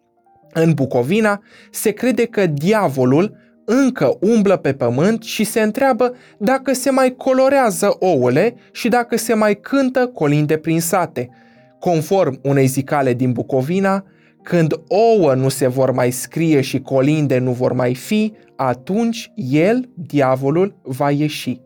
În 0.53 0.73
Bucovina 0.73 1.41
se 1.71 1.91
crede 1.91 2.25
că 2.25 2.45
diavolul 2.45 3.35
încă 3.65 4.17
umblă 4.19 4.57
pe 4.57 4.73
pământ 4.73 5.23
și 5.23 5.43
se 5.43 5.61
întreabă 5.61 6.15
dacă 6.37 6.73
se 6.73 6.89
mai 6.89 7.15
colorează 7.17 7.95
ouăle 7.99 8.55
și 8.71 8.87
dacă 8.87 9.17
se 9.17 9.33
mai 9.33 9.55
cântă 9.55 10.07
colinde 10.07 10.57
prin 10.57 10.81
sate. 10.81 11.29
Conform 11.79 12.39
unei 12.43 12.65
zicale 12.65 13.13
din 13.13 13.31
Bucovina, 13.31 14.05
când 14.43 14.73
ouă 14.87 15.33
nu 15.33 15.49
se 15.49 15.67
vor 15.67 15.91
mai 15.91 16.11
scrie 16.11 16.61
și 16.61 16.79
colinde 16.79 17.37
nu 17.37 17.51
vor 17.51 17.73
mai 17.73 17.95
fi, 17.95 18.33
atunci 18.55 19.31
el, 19.35 19.89
diavolul, 19.95 20.75
va 20.81 21.11
ieși. 21.11 21.59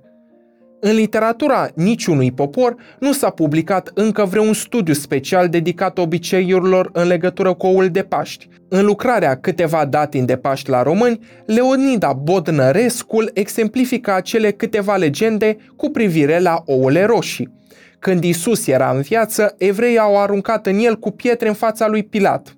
În 0.80 0.96
literatura 0.96 1.70
niciunui 1.76 2.32
popor 2.32 2.76
nu 3.00 3.14
s-a 3.14 3.30
publicat 3.30 3.92
încă 3.94 4.26
vreun 4.26 4.54
studiu 4.54 4.94
special 4.94 5.50
dedicat 5.50 5.98
obiceiurilor 5.98 6.90
în 6.94 7.08
legătură 7.08 7.54
cu 7.54 7.68
oul 7.68 7.90
de 7.90 8.02
Paști. 8.02 8.48
În 8.70 8.86
lucrarea 8.86 9.38
Câteva 9.38 9.86
datini 9.86 10.26
de 10.26 10.38
Paști 10.38 10.70
la 10.70 10.84
români, 10.84 11.20
Leonida 11.46 12.14
Bodnărescul 12.14 13.32
exemplifică 13.34 14.14
acele 14.14 14.52
câteva 14.52 14.96
legende 14.96 15.58
cu 15.76 15.90
privire 15.90 16.40
la 16.40 16.64
ouăle 16.66 17.04
roșii. 17.04 17.56
Când 18.00 18.24
Isus 18.24 18.68
era 18.68 18.92
în 18.92 19.02
viață, 19.02 19.56
evreii 19.58 19.98
au 19.98 20.22
aruncat 20.22 20.66
în 20.66 20.80
el 20.80 20.96
cu 20.96 21.12
pietre 21.12 21.48
în 21.48 21.54
fața 21.54 21.88
lui 21.88 22.04
Pilat. 22.04 22.56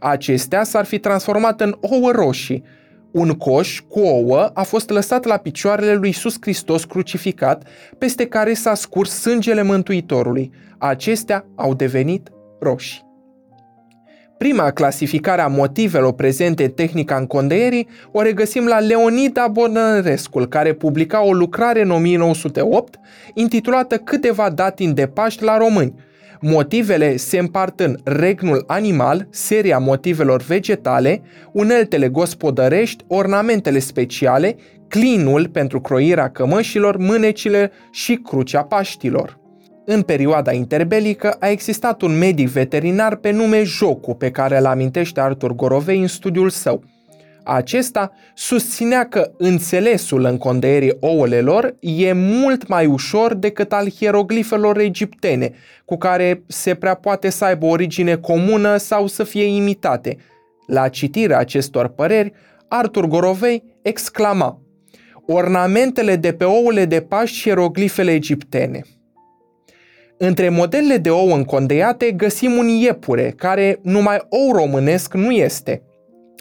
Acestea 0.00 0.64
s-ar 0.64 0.84
fi 0.84 0.98
transformat 0.98 1.60
în 1.60 1.76
ouă 1.80 2.10
roșii, 2.10 2.64
un 3.16 3.30
coș 3.30 3.80
cu 3.88 4.00
ouă 4.00 4.50
a 4.54 4.62
fost 4.62 4.90
lăsat 4.90 5.24
la 5.24 5.36
picioarele 5.36 5.94
lui 5.94 6.06
Iisus 6.06 6.36
Hristos 6.40 6.84
crucificat, 6.84 7.66
peste 7.98 8.26
care 8.26 8.54
s-a 8.54 8.74
scurs 8.74 9.10
sângele 9.10 9.62
Mântuitorului. 9.62 10.50
Acestea 10.78 11.46
au 11.54 11.74
devenit 11.74 12.30
roșii. 12.60 13.04
Prima 14.38 14.70
clasificare 14.70 15.40
a 15.40 15.46
motivelor 15.46 16.12
prezente 16.12 16.64
în 16.64 16.70
tehnica 16.70 17.16
încondeierii 17.16 17.88
o 18.12 18.22
regăsim 18.22 18.66
la 18.66 18.78
Leonida 18.78 19.48
Bonărescu, 19.48 20.38
care 20.38 20.72
publica 20.72 21.24
o 21.24 21.32
lucrare 21.32 21.82
în 21.82 21.90
1908 21.90 22.98
intitulată 23.34 23.96
Câteva 23.96 24.50
datini 24.50 24.94
de 24.94 25.06
Paști 25.06 25.44
la 25.44 25.56
români, 25.56 25.94
Motivele 26.40 27.16
se 27.16 27.38
împart 27.38 27.80
în 27.80 27.96
regnul 28.04 28.64
animal, 28.66 29.26
seria 29.30 29.78
motivelor 29.78 30.42
vegetale, 30.42 31.22
uneltele 31.52 32.08
gospodărești, 32.08 33.04
ornamentele 33.08 33.78
speciale, 33.78 34.56
clinul 34.88 35.48
pentru 35.48 35.80
croirea 35.80 36.30
cămășilor, 36.30 36.96
mânecile 36.96 37.70
și 37.90 38.14
crucea 38.14 38.62
paștilor. 38.62 39.38
În 39.84 40.02
perioada 40.02 40.52
interbelică 40.52 41.36
a 41.40 41.48
existat 41.48 42.02
un 42.02 42.18
medic 42.18 42.48
veterinar 42.48 43.16
pe 43.16 43.30
nume 43.30 43.62
Jocu, 43.62 44.14
pe 44.14 44.30
care 44.30 44.58
îl 44.58 44.66
amintește 44.66 45.20
Artur 45.20 45.54
Gorovei 45.54 46.00
în 46.00 46.06
studiul 46.06 46.50
său– 46.50 46.82
acesta 47.46 48.12
susținea 48.34 49.08
că 49.08 49.30
înțelesul 49.36 50.24
încondeierii 50.24 50.96
ouălelor 51.00 51.76
e 51.80 52.12
mult 52.12 52.66
mai 52.66 52.86
ușor 52.86 53.34
decât 53.34 53.72
al 53.72 53.90
hieroglifelor 53.90 54.78
egiptene, 54.78 55.52
cu 55.84 55.96
care 55.96 56.42
se 56.46 56.74
prea 56.74 56.94
poate 56.94 57.30
să 57.30 57.44
aibă 57.44 57.66
origine 57.66 58.16
comună 58.16 58.76
sau 58.76 59.06
să 59.06 59.24
fie 59.24 59.44
imitate. 59.44 60.16
La 60.66 60.88
citirea 60.88 61.38
acestor 61.38 61.88
păreri, 61.88 62.32
Artur 62.68 63.06
Gorovei 63.06 63.62
exclama 63.82 64.60
Ornamentele 65.26 66.16
de 66.16 66.32
pe 66.32 66.44
ouăle 66.44 66.84
de 66.84 67.00
Paști 67.00 67.36
și 67.36 67.42
hieroglifele 67.42 68.12
egiptene. 68.12 68.82
Între 70.18 70.48
modelele 70.48 70.96
de 70.96 71.10
ou 71.10 71.32
încondeiate 71.32 72.10
găsim 72.10 72.52
un 72.52 72.66
iepure, 72.66 73.34
care 73.36 73.78
numai 73.82 74.18
ou 74.28 74.52
românesc 74.52 75.14
nu 75.14 75.30
este– 75.30 75.82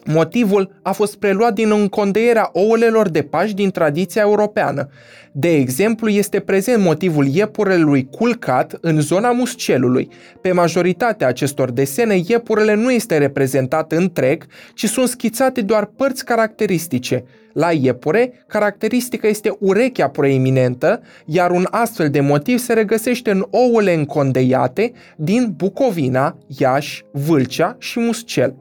Motivul 0.08 0.80
a 0.82 0.92
fost 0.92 1.16
preluat 1.16 1.54
din 1.54 1.72
încondeierea 1.72 2.50
ouălelor 2.54 3.10
de 3.10 3.22
pași 3.22 3.54
din 3.54 3.72
tradiția 3.72 4.22
europeană. 4.22 4.90
De 5.32 5.56
exemplu, 5.56 6.10
este 6.10 6.40
prezent 6.40 6.84
motivul 6.84 7.28
iepurelui 7.28 8.08
culcat 8.12 8.78
în 8.82 9.02
zona 9.02 9.32
muscelului. 9.32 10.10
Pe 10.42 10.52
majoritatea 10.52 11.28
acestor 11.28 11.72
desene, 11.72 12.22
iepurele 12.28 12.74
nu 12.74 12.92
este 12.92 13.18
reprezentat 13.18 13.92
întreg, 13.92 14.46
ci 14.74 14.86
sunt 14.86 15.08
schițate 15.08 15.62
doar 15.62 15.86
părți 15.86 16.26
caracteristice. 16.26 17.24
La 17.54 17.72
iepure, 17.72 18.44
caracteristică 18.48 19.28
este 19.28 19.58
urechea 19.60 20.10
proeminentă, 20.10 21.02
iar 21.26 21.52
un 21.52 21.68
astfel 21.72 22.10
de 22.10 22.20
motiv 22.20 22.60
se 22.60 22.74
regăsește 22.74 23.32
în 23.32 23.46
ouăle 23.50 23.94
încondeiate 23.94 24.92
din 25.16 25.54
Bucovina, 25.58 26.38
Iași, 26.48 27.04
Vâlcea 27.12 27.76
și 27.80 28.00
Muscel. 28.00 28.56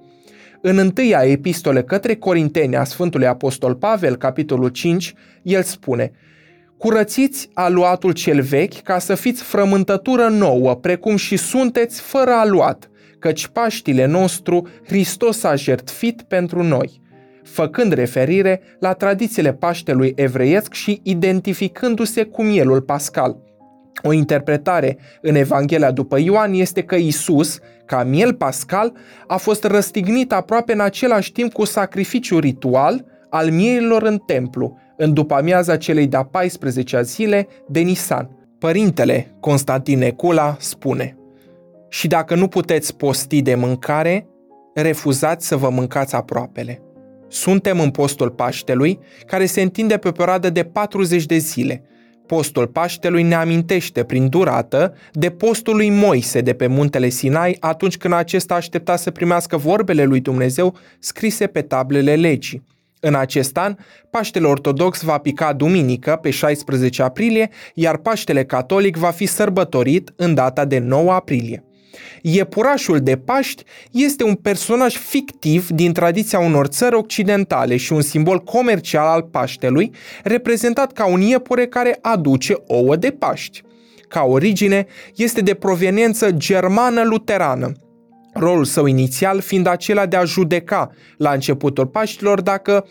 În 0.66 0.78
întâia 0.78 1.22
epistole 1.24 1.82
către 1.82 2.14
Corinteni 2.14 2.76
a 2.76 2.84
Sfântului 2.84 3.26
Apostol 3.26 3.74
Pavel, 3.74 4.16
capitolul 4.16 4.68
5, 4.68 5.14
el 5.42 5.62
spune 5.62 6.12
Curățiți 6.76 7.50
aluatul 7.54 8.12
cel 8.12 8.40
vechi 8.40 8.82
ca 8.82 8.98
să 8.98 9.14
fiți 9.14 9.42
frământătură 9.42 10.28
nouă, 10.28 10.74
precum 10.74 11.16
și 11.16 11.36
sunteți 11.36 12.00
fără 12.00 12.30
aluat, 12.30 12.90
căci 13.18 13.46
Paștile 13.46 14.06
nostru 14.06 14.68
Hristos 14.86 15.42
a 15.42 15.54
jertfit 15.54 16.22
pentru 16.22 16.62
noi 16.62 17.02
făcând 17.42 17.92
referire 17.92 18.60
la 18.78 18.92
tradițiile 18.92 19.52
Paștelui 19.52 20.12
evreiesc 20.16 20.72
și 20.72 21.00
identificându-se 21.02 22.24
cu 22.24 22.42
mielul 22.42 22.80
pascal. 22.80 23.36
O 24.02 24.12
interpretare 24.12 24.98
în 25.20 25.34
Evanghelia 25.34 25.90
după 25.90 26.18
Ioan 26.18 26.52
este 26.52 26.82
că 26.82 26.94
Isus, 26.94 27.58
ca 27.84 28.02
miel 28.02 28.34
pascal, 28.34 28.92
a 29.26 29.36
fost 29.36 29.64
răstignit 29.64 30.32
aproape 30.32 30.72
în 30.72 30.80
același 30.80 31.32
timp 31.32 31.52
cu 31.52 31.64
sacrificiul 31.64 32.40
ritual 32.40 33.04
al 33.30 33.50
mielilor 33.50 34.02
în 34.02 34.18
templu, 34.18 34.78
în 34.96 35.12
după 35.12 35.34
amiaza 35.34 35.76
celei 35.76 36.06
de-a 36.06 36.30
14-a 36.30 37.02
zile 37.02 37.46
de 37.68 37.80
Nisan. 37.80 38.30
Părintele 38.58 39.34
Constantin 39.40 39.98
Necula 39.98 40.56
spune 40.58 41.16
Și 41.88 42.06
dacă 42.06 42.34
nu 42.34 42.48
puteți 42.48 42.96
posti 42.96 43.42
de 43.42 43.54
mâncare, 43.54 44.26
refuzați 44.74 45.46
să 45.46 45.56
vă 45.56 45.70
mâncați 45.70 46.14
aproapele. 46.14 46.82
Suntem 47.28 47.80
în 47.80 47.90
postul 47.90 48.30
Paștelui, 48.30 48.98
care 49.26 49.46
se 49.46 49.60
întinde 49.60 49.96
pe 49.96 50.08
o 50.08 50.12
perioadă 50.12 50.50
de 50.50 50.62
40 50.62 51.26
de 51.26 51.36
zile– 51.36 51.82
Postul 52.26 52.66
Paștelui 52.66 53.22
ne 53.22 53.34
amintește 53.34 54.04
prin 54.04 54.28
durată 54.28 54.94
de 55.12 55.30
postul 55.30 55.76
lui 55.76 55.90
Moise 55.90 56.40
de 56.40 56.52
pe 56.52 56.66
muntele 56.66 57.08
Sinai 57.08 57.56
atunci 57.60 57.96
când 57.96 58.14
acesta 58.14 58.54
aștepta 58.54 58.96
să 58.96 59.10
primească 59.10 59.56
vorbele 59.56 60.04
lui 60.04 60.20
Dumnezeu 60.20 60.76
scrise 60.98 61.46
pe 61.46 61.62
tablele 61.62 62.14
legii. 62.14 62.62
În 63.00 63.14
acest 63.14 63.56
an, 63.56 63.76
Paștele 64.10 64.46
Ortodox 64.46 65.02
va 65.02 65.18
pica 65.18 65.52
duminică, 65.52 66.18
pe 66.22 66.30
16 66.30 67.02
aprilie, 67.02 67.50
iar 67.74 67.96
Paștele 67.96 68.44
Catolic 68.44 68.96
va 68.96 69.10
fi 69.10 69.26
sărbătorit 69.26 70.12
în 70.16 70.34
data 70.34 70.64
de 70.64 70.78
9 70.78 71.12
aprilie. 71.12 71.64
Iepurașul 72.22 73.00
de 73.00 73.16
Paști 73.16 73.62
este 73.90 74.24
un 74.24 74.34
personaj 74.34 74.96
fictiv 74.96 75.68
din 75.68 75.92
tradiția 75.92 76.38
unor 76.38 76.66
țări 76.66 76.94
occidentale 76.94 77.76
și 77.76 77.92
un 77.92 78.00
simbol 78.00 78.38
comercial 78.38 79.06
al 79.06 79.22
Paștelui, 79.22 79.90
reprezentat 80.22 80.92
ca 80.92 81.06
un 81.06 81.20
iepure 81.20 81.66
care 81.66 81.98
aduce 82.02 82.54
ouă 82.66 82.96
de 82.96 83.10
Paști. 83.10 83.62
Ca 84.08 84.22
origine, 84.22 84.86
este 85.16 85.40
de 85.40 85.54
proveniență 85.54 86.30
germană-luterană. 86.30 87.72
rolul 88.34 88.64
său 88.64 88.86
inițial 88.86 89.40
fiind 89.40 89.66
acela 89.66 90.06
de 90.06 90.16
a 90.16 90.24
judeca 90.24 90.90
la 91.16 91.30
începutul 91.30 91.86
Paștilor 91.86 92.40
dacă 92.40 92.86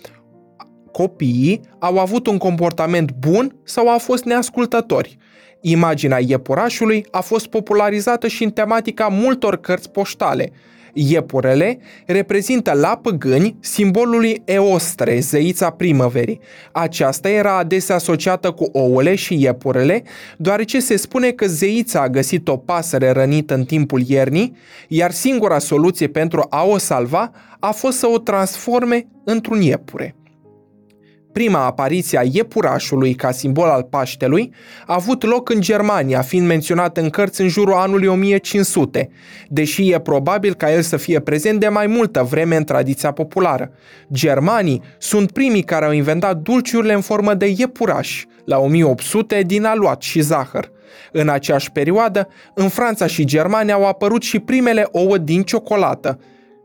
copiii 0.94 1.62
au 1.80 1.98
avut 2.00 2.28
un 2.28 2.38
comportament 2.38 3.12
bun 3.20 3.56
sau 3.64 3.88
au 3.88 3.98
fost 3.98 4.24
neascultători. 4.24 5.18
Imaginea 5.62 6.20
iepurașului 6.20 7.06
a 7.12 7.22
fost 7.22 7.48
popularizată 7.48 8.28
și 8.28 8.44
în 8.44 8.50
tematica 8.50 9.08
multor 9.08 9.58
cărți 9.58 9.92
poștale. 9.92 10.52
Iepurele 10.94 11.78
reprezintă 12.06 12.74
la 12.74 13.00
păgâni 13.02 13.56
simbolului 13.60 14.42
Eostre, 14.46 15.20
zeița 15.20 15.70
primăverii. 15.70 16.40
Aceasta 16.72 17.30
era 17.30 17.58
adesea 17.58 17.96
asociată 17.96 18.52
cu 18.52 18.70
ouăle 18.72 19.16
și 19.16 19.42
iepurele, 19.42 20.04
deoarece 20.38 20.80
se 20.80 20.96
spune 20.96 21.32
că 21.32 21.48
zeița 21.48 22.02
a 22.02 22.10
găsit 22.10 22.48
o 22.48 22.58
pasăre 22.58 23.12
rănită 23.12 23.54
în 23.54 23.64
timpul 23.64 24.02
iernii, 24.08 24.56
iar 24.88 25.12
singura 25.12 25.60
soluție 25.60 26.08
pentru 26.08 26.46
a 26.50 26.66
o 26.66 26.78
salva 26.78 27.32
a 27.60 27.72
fost 27.72 27.98
să 27.98 28.08
o 28.08 28.18
transforme 28.18 29.08
într-un 29.24 29.62
iepure. 29.62 30.16
Prima 31.34 31.66
apariție 31.66 32.18
a 32.18 32.24
iepurașului 32.32 33.14
ca 33.14 33.32
simbol 33.32 33.70
al 33.70 33.84
Paștelui 33.84 34.54
a 34.86 34.94
avut 34.94 35.24
loc 35.24 35.50
în 35.50 35.62
Germania, 35.62 36.22
fiind 36.22 36.48
menționat 36.48 36.98
în 36.98 37.10
cărți 37.10 37.42
în 37.42 37.48
jurul 37.48 37.74
anului 37.74 38.08
1500, 38.08 39.10
deși 39.50 39.92
e 39.92 40.00
probabil 40.00 40.54
ca 40.54 40.74
el 40.74 40.82
să 40.82 40.98
fie 40.98 41.20
prezent 41.20 41.60
de 41.60 41.68
mai 41.68 41.88
multă 41.88 42.28
vreme 42.30 42.56
în 42.56 42.64
tradiția 42.64 43.12
populară. 43.12 43.72
Germanii 44.12 44.82
sunt 44.98 45.32
primii 45.32 45.64
care 45.64 45.86
au 45.86 45.92
inventat 45.92 46.38
dulciurile 46.38 46.94
în 46.94 47.02
formă 47.02 47.34
de 47.34 47.54
iepuraș, 47.58 48.26
la 48.46 48.58
1800 48.58 49.42
din 49.46 49.64
aluat 49.64 50.02
și 50.02 50.22
zahăr. 50.22 50.72
În 51.12 51.30
aceeași 51.30 51.72
perioadă, 51.72 52.28
în 52.54 52.70
Franța 52.70 53.08
și 53.08 53.26
Germania 53.26 53.74
au 53.74 53.88
apărut 53.88 54.22
și 54.22 54.40
primele 54.40 54.88
ouă 54.92 55.18
din 55.18 55.44
ciocolată, 55.44 56.20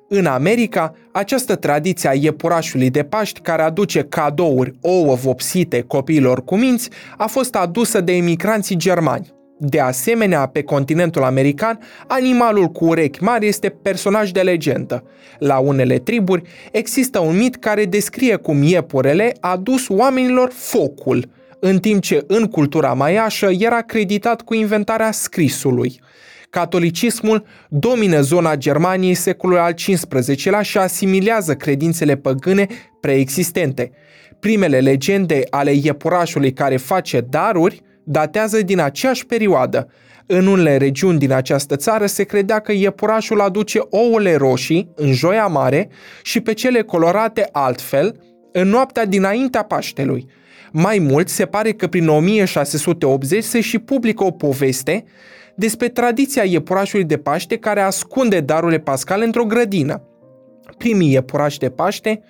în 0.08 0.26
America, 0.26 0.94
această 1.12 1.56
tradiție 1.56 2.08
a 2.08 2.12
iepurașului 2.12 2.90
de 2.90 3.02
Paști 3.02 3.40
care 3.40 3.62
aduce 3.62 4.02
cadouri, 4.02 4.74
ouă 4.80 5.14
vopsite 5.14 5.80
copiilor 5.80 6.44
cu 6.44 6.56
minți, 6.56 6.90
a 7.16 7.26
fost 7.26 7.54
adusă 7.54 8.00
de 8.00 8.12
emigranții 8.12 8.76
germani. 8.76 9.36
De 9.60 9.80
asemenea, 9.80 10.46
pe 10.46 10.62
continentul 10.62 11.22
american, 11.22 11.78
animalul 12.06 12.66
cu 12.66 12.84
urechi 12.84 13.22
mari 13.22 13.46
este 13.46 13.68
personaj 13.68 14.30
de 14.30 14.40
legendă. 14.40 15.04
La 15.38 15.58
unele 15.58 15.98
triburi 15.98 16.42
există 16.72 17.18
un 17.18 17.36
mit 17.36 17.56
care 17.56 17.84
descrie 17.84 18.36
cum 18.36 18.62
iepurele 18.62 19.32
a 19.40 19.56
dus 19.56 19.88
oamenilor 19.88 20.50
focul, 20.54 21.30
în 21.60 21.78
timp 21.78 22.02
ce 22.02 22.24
în 22.26 22.46
cultura 22.46 22.92
maiașă 22.92 23.50
era 23.58 23.76
acreditat 23.76 24.42
cu 24.42 24.54
inventarea 24.54 25.12
scrisului. 25.12 26.00
Catolicismul 26.50 27.44
domină 27.68 28.20
zona 28.20 28.56
Germaniei 28.56 29.14
secolului 29.14 29.62
al 29.62 29.72
XV-lea 29.72 30.62
și 30.62 30.78
asimilează 30.78 31.54
credințele 31.54 32.16
păgâne 32.16 32.66
preexistente. 33.00 33.90
Primele 34.40 34.80
legende 34.80 35.42
ale 35.50 35.72
iepurașului 35.82 36.52
care 36.52 36.76
face 36.76 37.20
daruri 37.20 37.82
datează 38.04 38.62
din 38.62 38.80
aceeași 38.80 39.26
perioadă. 39.26 39.88
În 40.26 40.46
unele 40.46 40.76
regiuni 40.76 41.18
din 41.18 41.32
această 41.32 41.76
țară 41.76 42.06
se 42.06 42.22
credea 42.22 42.58
că 42.58 42.72
iepurașul 42.72 43.40
aduce 43.40 43.78
ouăle 43.90 44.34
roșii 44.34 44.92
în 44.94 45.12
joia 45.12 45.46
mare 45.46 45.88
și 46.22 46.40
pe 46.40 46.52
cele 46.52 46.82
colorate 46.82 47.48
altfel 47.52 48.20
în 48.52 48.68
noaptea 48.68 49.04
dinaintea 49.04 49.62
Paștelui. 49.62 50.26
Mai 50.72 50.98
mult, 50.98 51.28
se 51.28 51.46
pare 51.46 51.72
că 51.72 51.86
prin 51.86 52.08
1680 52.08 53.44
se 53.44 53.60
și 53.60 53.78
publică 53.78 54.24
o 54.24 54.30
poveste 54.30 55.04
despre 55.58 55.88
tradiția 55.88 56.42
iepurașului 56.42 57.04
de 57.04 57.16
Paște 57.16 57.56
care 57.56 57.80
ascunde 57.80 58.40
darurile 58.40 58.78
pascale 58.78 59.24
într-o 59.24 59.44
grădină. 59.44 60.02
Primii 60.76 61.12
iepurași 61.12 61.58
de 61.58 61.68
Paște, 61.68 62.22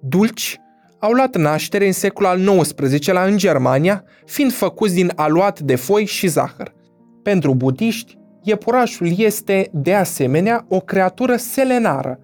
dulci, 0.00 0.60
au 0.98 1.12
luat 1.12 1.36
naștere 1.36 1.86
în 1.86 1.92
secolul 1.92 2.30
al 2.30 2.60
XIX-lea 2.60 3.24
în 3.24 3.36
Germania, 3.36 4.04
fiind 4.24 4.52
făcuți 4.52 4.94
din 4.94 5.12
aluat 5.16 5.60
de 5.60 5.74
foi 5.74 6.04
și 6.04 6.26
zahăr. 6.26 6.74
Pentru 7.22 7.54
budiști, 7.54 8.18
iepurașul 8.42 9.12
este, 9.16 9.68
de 9.72 9.94
asemenea, 9.94 10.64
o 10.68 10.80
creatură 10.80 11.36
selenară. 11.36 12.18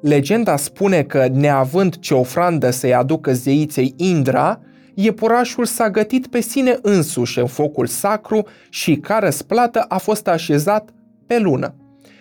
Legenda 0.00 0.56
spune 0.56 1.02
că, 1.02 1.28
neavând 1.32 1.98
ce 1.98 2.14
ofrandă 2.14 2.70
să-i 2.70 2.94
aducă 2.94 3.32
zeiței 3.32 3.94
Indra, 3.96 4.60
iepurașul 4.94 5.64
s-a 5.64 5.90
gătit 5.90 6.26
pe 6.26 6.40
sine 6.40 6.78
însuși 6.82 7.38
în 7.38 7.46
focul 7.46 7.86
sacru 7.86 8.46
și, 8.68 8.96
ca 8.96 9.18
răsplată, 9.18 9.84
a 9.88 9.98
fost 9.98 10.28
așezat 10.28 10.88
pe 11.26 11.38
lună. 11.38 11.74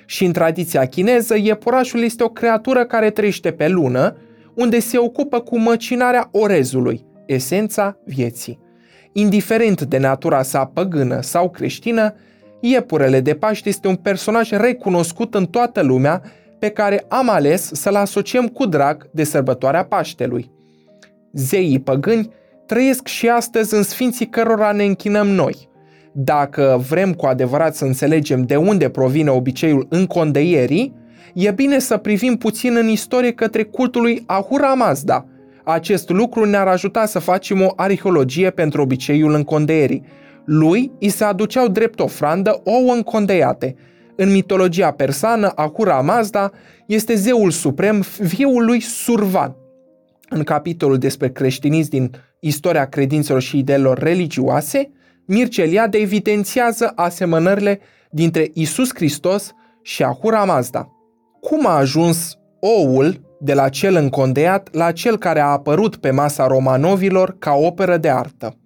Și 0.06 0.26
în 0.26 0.32
tradiția 0.32 0.86
chineză, 0.86 1.36
iepurașul 1.38 2.02
este 2.02 2.24
o 2.24 2.30
creatură 2.30 2.86
care 2.86 3.10
trăiește 3.10 3.52
pe 3.52 3.68
lună, 3.68 4.18
unde 4.54 4.80
se 4.80 4.98
ocupă 4.98 5.40
cu 5.40 5.60
măcinarea 5.60 6.30
orezului, 6.32 7.06
esența 7.26 7.98
vieții. 8.06 8.60
Indiferent 9.14 9.82
de 9.82 9.98
natura 9.98 10.42
sa 10.42 10.66
păgână 10.66 11.22
sau 11.22 11.50
creștină, 11.50 12.16
iepurele 12.60 13.20
de 13.20 13.34
Paște 13.34 13.70
este 13.70 13.88
un 13.88 13.96
personaj 13.96 14.50
recunoscut 14.50 15.36
în 15.36 15.46
toată 15.46 15.82
lumea 15.82 16.22
pe 16.60 16.70
care 16.70 17.06
am 17.08 17.30
ales 17.30 17.72
să-l 17.74 17.96
asociem 17.96 18.48
cu 18.48 18.66
drag 18.66 19.10
de 19.12 19.24
sărbătoarea 19.24 19.86
Paștelui. 19.86 20.52
Zeii 21.34 21.80
păgâni 21.80 22.30
trăiesc 22.74 23.08
și 23.08 23.30
astăzi 23.30 23.76
în 23.76 23.84
sfinții 23.84 24.30
cărora 24.30 24.72
ne 24.72 24.84
închinăm 24.84 25.28
noi. 25.28 25.70
Dacă 26.12 26.84
vrem 26.90 27.14
cu 27.14 27.26
adevărat 27.26 27.76
să 27.76 27.86
înțelegem 27.86 28.42
de 28.42 28.56
unde 28.56 28.90
provine 28.90 29.30
obiceiul 29.30 29.88
încondeierii, 29.90 30.94
e 31.34 31.52
bine 31.52 31.80
să 31.80 31.98
privim 31.98 32.36
puțin 32.36 32.76
în 32.76 32.88
istorie 32.88 33.32
către 33.34 33.64
cultul 33.64 34.02
lui 34.02 34.24
Ahura 34.26 34.74
Mazda. 34.74 35.26
Acest 35.64 36.10
lucru 36.10 36.46
ne-ar 36.46 36.68
ajuta 36.68 37.06
să 37.06 37.20
facem 37.20 37.62
o 37.62 37.68
arheologie 37.76 38.50
pentru 38.50 38.82
obiceiul 38.82 39.34
încondeierii. 39.34 40.04
Lui 40.46 40.92
îi 41.00 41.10
se 41.10 41.24
aduceau 41.24 41.68
drept 41.68 42.00
ofrandă 42.00 42.62
ouă 42.64 42.94
încondeiate. 42.94 43.76
În 44.16 44.32
mitologia 44.32 44.92
persană, 44.92 45.52
Ahura 45.56 46.02
Mazda 46.02 46.52
este 46.86 47.16
zeul 47.16 47.52
suprem 47.52 48.04
viul 48.20 48.66
lui 48.66 48.80
Survan. 48.80 49.56
În 50.30 50.44
capitolul 50.44 50.98
despre 50.98 51.30
creștinism 51.30 51.90
din 51.90 52.12
istoria 52.46 52.86
credințelor 52.86 53.42
și 53.42 53.58
ideilor 53.58 53.98
religioase, 53.98 54.92
Mircea 55.26 55.64
Eliade 55.64 55.98
evidențiază 55.98 56.92
asemănările 56.96 57.80
dintre 58.10 58.50
Isus 58.54 58.90
Hristos 58.94 59.52
și 59.82 60.04
Ahura 60.04 60.44
Mazda. 60.44 60.88
Cum 61.42 61.68
a 61.68 61.76
ajuns 61.76 62.38
oul 62.60 63.22
de 63.40 63.54
la 63.54 63.70
cel 63.70 63.96
încondeiat 63.96 64.68
la 64.72 64.92
cel 64.92 65.18
care 65.18 65.40
a 65.40 65.46
apărut 65.46 65.96
pe 65.96 66.12
masa 66.12 66.48
romanovilor 66.48 67.36
ca 67.40 67.54
operă 67.54 67.98
de 67.98 68.10
artă? 68.10 68.58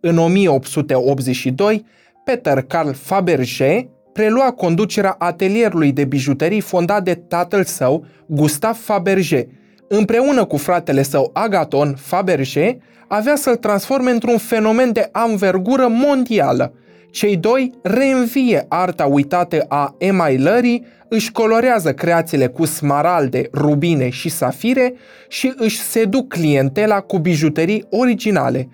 În 0.00 0.18
1882, 0.18 1.84
Peter 2.24 2.62
Carl 2.62 2.90
Fabergé 2.90 3.88
prelua 4.12 4.50
conducerea 4.52 5.14
atelierului 5.18 5.92
de 5.92 6.04
bijuterii 6.04 6.60
fondat 6.60 7.02
de 7.02 7.14
tatăl 7.14 7.64
său, 7.64 8.04
Gustave 8.26 8.78
Fabergé, 8.80 9.48
împreună 9.88 10.44
cu 10.44 10.56
fratele 10.56 11.02
său 11.02 11.30
Agaton 11.32 11.94
Fabergé, 11.96 12.78
avea 13.08 13.36
să-l 13.36 13.56
transforme 13.56 14.10
într-un 14.10 14.38
fenomen 14.38 14.92
de 14.92 15.08
anvergură 15.12 15.86
mondială. 15.90 16.72
Cei 17.10 17.36
doi 17.36 17.72
reînvie 17.82 18.64
arta 18.68 19.04
uitată 19.04 19.64
a 19.68 19.94
emailării, 19.98 20.86
își 21.08 21.32
colorează 21.32 21.92
creațiile 21.92 22.46
cu 22.46 22.64
smaralde, 22.64 23.48
rubine 23.52 24.08
și 24.08 24.28
safire 24.28 24.94
și 25.28 25.52
își 25.56 25.80
seduc 25.80 26.28
clientela 26.28 27.00
cu 27.00 27.18
bijuterii 27.18 27.84
originale. 27.90 28.68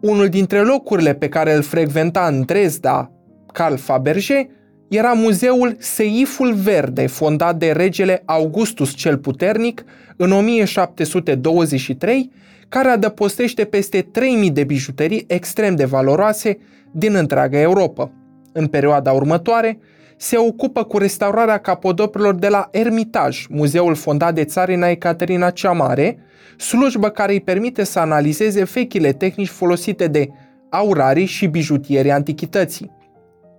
Unul 0.00 0.28
dintre 0.28 0.60
locurile 0.60 1.14
pe 1.14 1.28
care 1.28 1.54
îl 1.54 1.62
frecventa 1.62 2.26
în 2.26 2.42
Dresda, 2.44 3.10
Carl 3.52 3.74
Fabergé, 3.74 4.50
era 4.88 5.12
muzeul 5.12 5.76
Seiful 5.78 6.52
Verde, 6.54 7.06
fondat 7.06 7.56
de 7.56 7.72
regele 7.72 8.22
Augustus 8.24 8.94
cel 8.94 9.18
Puternic 9.18 9.84
în 10.16 10.32
1723, 10.32 12.30
care 12.70 12.88
adăpostește 12.88 13.64
peste 13.64 14.02
3000 14.02 14.50
de 14.50 14.64
bijuterii 14.64 15.24
extrem 15.26 15.76
de 15.76 15.84
valoroase 15.84 16.58
din 16.90 17.14
întreaga 17.14 17.60
Europa. 17.60 18.12
În 18.52 18.66
perioada 18.66 19.12
următoare, 19.12 19.78
se 20.16 20.36
ocupă 20.36 20.84
cu 20.84 20.98
restaurarea 20.98 21.58
capodopilor 21.58 22.34
de 22.34 22.48
la 22.48 22.68
Ermitaj, 22.70 23.46
muzeul 23.48 23.94
fondat 23.94 24.34
de 24.34 24.44
țarina 24.44 24.88
Ecaterina 24.88 25.50
cea 25.50 25.72
Mare, 25.72 26.18
slujbă 26.56 27.08
care 27.08 27.32
îi 27.32 27.40
permite 27.40 27.84
să 27.84 27.98
analizeze 27.98 28.64
vechile 28.64 29.12
tehnici 29.12 29.48
folosite 29.48 30.06
de 30.06 30.28
aurarii 30.70 31.26
și 31.26 31.46
bijutierii 31.46 32.10
antichității. 32.10 32.90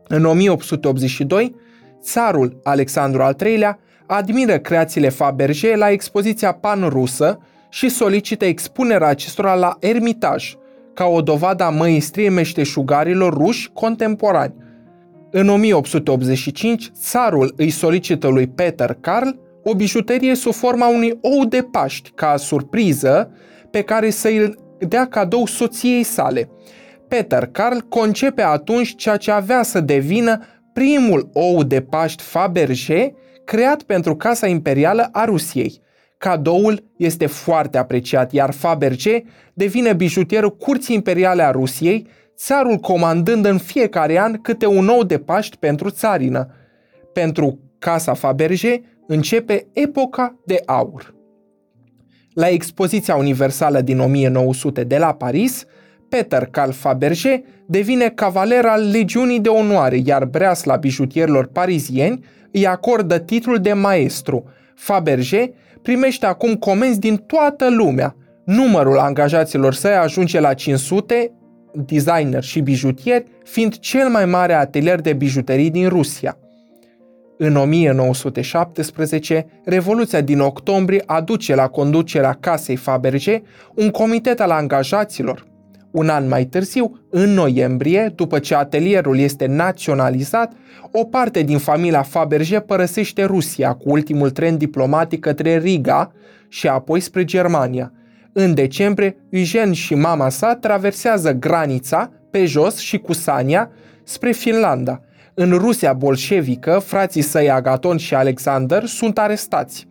În 0.08 0.26
1882, 0.26 1.56
țarul 2.02 2.60
Alexandru 2.64 3.22
al 3.22 3.36
III-lea 3.46 3.80
admiră 4.08 4.58
creațiile 4.58 5.10
Fabergé 5.10 5.76
la 5.76 5.90
expoziția 5.90 6.52
pan-rusă 6.52 7.40
și 7.72 7.90
solicită 7.90 8.46
expunerea 8.46 9.08
acestora 9.08 9.54
la 9.54 9.78
Ermitaj, 9.80 10.56
ca 10.94 11.06
o 11.06 11.22
dovadă 11.22 11.64
a 11.64 11.70
măistriei 11.70 12.30
meșteșugarilor 12.30 13.34
ruși 13.34 13.70
contemporani. 13.74 14.56
În 15.32 15.50
1885, 15.50 16.92
țarul 16.94 17.54
îi 17.58 17.70
solicită 17.70 18.28
lui 18.28 18.48
Peter 18.48 18.98
Carl 19.02 19.30
o 19.64 19.76
bijuterie 19.76 20.36
sub 20.36 20.54
forma 20.54 20.88
unui 20.88 21.18
ou 21.22 21.46
de 21.46 21.62
Paști, 21.62 22.12
ca 22.16 22.38
surpriză, 22.38 23.32
pe 23.72 23.82
care 23.82 24.10
să-i 24.10 24.54
dea 24.80 25.08
cadou 25.08 25.46
soției 25.46 26.04
sale. 26.04 26.50
Peter 27.08 27.46
Carl 27.46 27.78
concepe 27.90 28.42
atunci 28.42 28.96
ceea 28.96 29.18
ce 29.18 29.32
avea 29.32 29.64
să 29.64 29.80
devină 29.80 30.40
primul 30.74 31.30
ou 31.34 31.64
de 31.64 31.82
Paști 31.82 32.24
Fabergé 32.24 33.14
creat 33.46 33.84
pentru 33.84 34.16
Casa 34.16 34.48
Imperială 34.48 35.10
a 35.12 35.26
Rusiei. 35.26 35.82
Cadoul 36.22 36.84
este 36.98 37.26
foarte 37.26 37.78
apreciat, 37.78 38.32
iar 38.32 38.52
Fabergé 38.52 39.24
devine 39.54 39.94
bijutierul 39.94 40.56
Curții 40.58 40.96
Imperiale 40.96 41.44
a 41.44 41.52
Rusiei, 41.52 42.08
țarul 42.36 42.78
comandând 42.78 43.46
în 43.46 43.58
fiecare 43.58 44.20
an 44.20 44.42
câte 44.42 44.66
un 44.66 44.88
ou 44.88 45.04
de 45.04 45.18
Paști 45.18 45.58
pentru 45.58 45.90
țarină. 45.90 46.48
Pentru 47.14 47.60
Casa 47.80 48.14
Fabergé 48.14 48.82
începe 49.08 49.68
epoca 49.74 50.40
de 50.46 50.62
aur. 50.66 51.16
La 52.34 52.48
expoziția 52.48 53.16
universală 53.16 53.82
din 53.82 54.00
1900 54.00 54.84
de 54.84 54.98
la 54.98 55.14
Paris, 55.14 55.66
Peter 56.10 56.46
Carl 56.46 56.72
Fabergé 56.72 57.44
devine 57.66 58.10
cavaler 58.10 58.66
al 58.66 58.90
Legiunii 58.90 59.40
de 59.40 59.50
Onoare, 59.50 60.02
iar 60.06 60.26
breasla 60.26 60.76
bijutierilor 60.76 61.48
parizieni 61.48 62.24
îi 62.52 62.68
acordă 62.68 63.20
titlul 63.20 63.58
de 63.58 63.74
maestru. 63.74 64.44
Fabergé 64.76 65.54
primește 65.82 66.26
acum 66.26 66.56
comenzi 66.56 67.00
din 67.00 67.16
toată 67.16 67.70
lumea. 67.70 68.16
Numărul 68.46 68.98
angajaților 68.98 69.74
săi 69.74 69.94
ajunge 69.94 70.40
la 70.40 70.54
500, 70.54 71.32
designer 71.74 72.44
și 72.44 72.60
bijutieri, 72.60 73.26
fiind 73.44 73.78
cel 73.78 74.10
mai 74.10 74.26
mare 74.26 74.54
atelier 74.54 75.02
de 75.02 75.14
bijuterii 75.14 75.70
din 75.70 75.88
Rusia. 75.88 76.38
În 77.38 77.56
1917, 77.56 79.46
Revoluția 79.66 80.22
din 80.22 80.40
octombrie 80.40 81.04
aduce 81.06 81.56
la 81.56 81.68
conducerea 81.68 82.38
casei 82.40 82.76
Faberge 82.76 83.42
un 83.76 83.90
comitet 83.90 84.40
al 84.40 84.52
angajaților. 84.52 85.51
Un 85.92 86.10
an 86.10 86.28
mai 86.28 86.46
târziu, 86.46 87.00
în 87.10 87.30
noiembrie, 87.30 88.12
după 88.16 88.40
ce 88.40 88.56
atelierul 88.56 89.18
este 89.18 89.46
naționalizat, 89.46 90.54
o 90.92 91.04
parte 91.04 91.42
din 91.42 91.58
familia 91.58 92.02
Faberge 92.02 92.60
părăsește 92.60 93.24
Rusia 93.24 93.74
cu 93.74 93.90
ultimul 93.90 94.30
tren 94.30 94.58
diplomatic 94.58 95.20
către 95.20 95.58
Riga 95.58 96.12
și 96.48 96.68
apoi 96.68 97.00
spre 97.00 97.24
Germania. 97.24 97.92
În 98.34 98.54
decembrie, 98.54 99.16
Eugene 99.30 99.74
și 99.74 99.96
mama 99.96 100.30
sa 100.30 100.56
traversează 100.56 101.32
granița 101.32 102.12
pe 102.32 102.46
jos 102.46 102.78
și 102.78 102.98
cu 102.98 103.14
Sania 103.14 103.70
spre 104.04 104.32
Finlanda– 104.32 105.02
în 105.34 105.52
Rusia 105.52 105.94
bolșevică, 105.94 106.82
frații 106.86 107.22
săi 107.22 107.50
Agaton 107.50 107.98
și 107.98 108.16
Alexander 108.16 108.86
sunt 108.86 109.18
arestați. 109.18 109.88